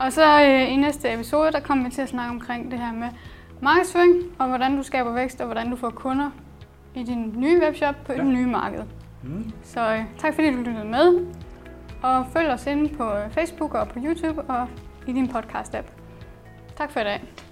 Og 0.00 0.12
så 0.12 0.42
øh, 0.42 0.72
i 0.72 0.76
næste 0.76 1.14
episode, 1.14 1.52
der 1.52 1.60
kommer 1.60 1.84
vi 1.84 1.90
til 1.90 2.02
at 2.02 2.08
snakke 2.08 2.30
omkring 2.30 2.70
det 2.70 2.78
her 2.78 2.92
med 2.92 3.08
markedsføring, 3.62 4.14
og 4.38 4.48
hvordan 4.48 4.76
du 4.76 4.82
skaber 4.82 5.12
vækst, 5.12 5.40
og 5.40 5.46
hvordan 5.46 5.70
du 5.70 5.76
får 5.76 5.90
kunder 5.90 6.30
i 6.94 7.02
din 7.02 7.34
nye 7.36 7.60
webshop 7.62 7.94
på 8.06 8.12
ja. 8.12 8.18
Det 8.18 8.26
nye 8.26 8.46
marked. 8.46 8.82
Mm. 9.22 9.52
Så 9.62 9.94
øh, 9.94 10.04
tak 10.18 10.34
fordi 10.34 10.50
du 10.50 10.56
lyttede 10.56 10.84
med, 10.84 11.26
og 12.02 12.26
følg 12.32 12.48
os 12.48 12.66
inde 12.66 12.88
på 12.96 13.04
øh, 13.04 13.30
Facebook 13.30 13.74
og 13.74 13.88
på 13.88 13.98
YouTube 14.04 14.42
og 14.42 14.68
i 15.06 15.12
din 15.12 15.30
podcast-app. 15.30 15.86
Tak 16.76 16.90
for 16.90 17.00
i 17.00 17.04
dag. 17.04 17.47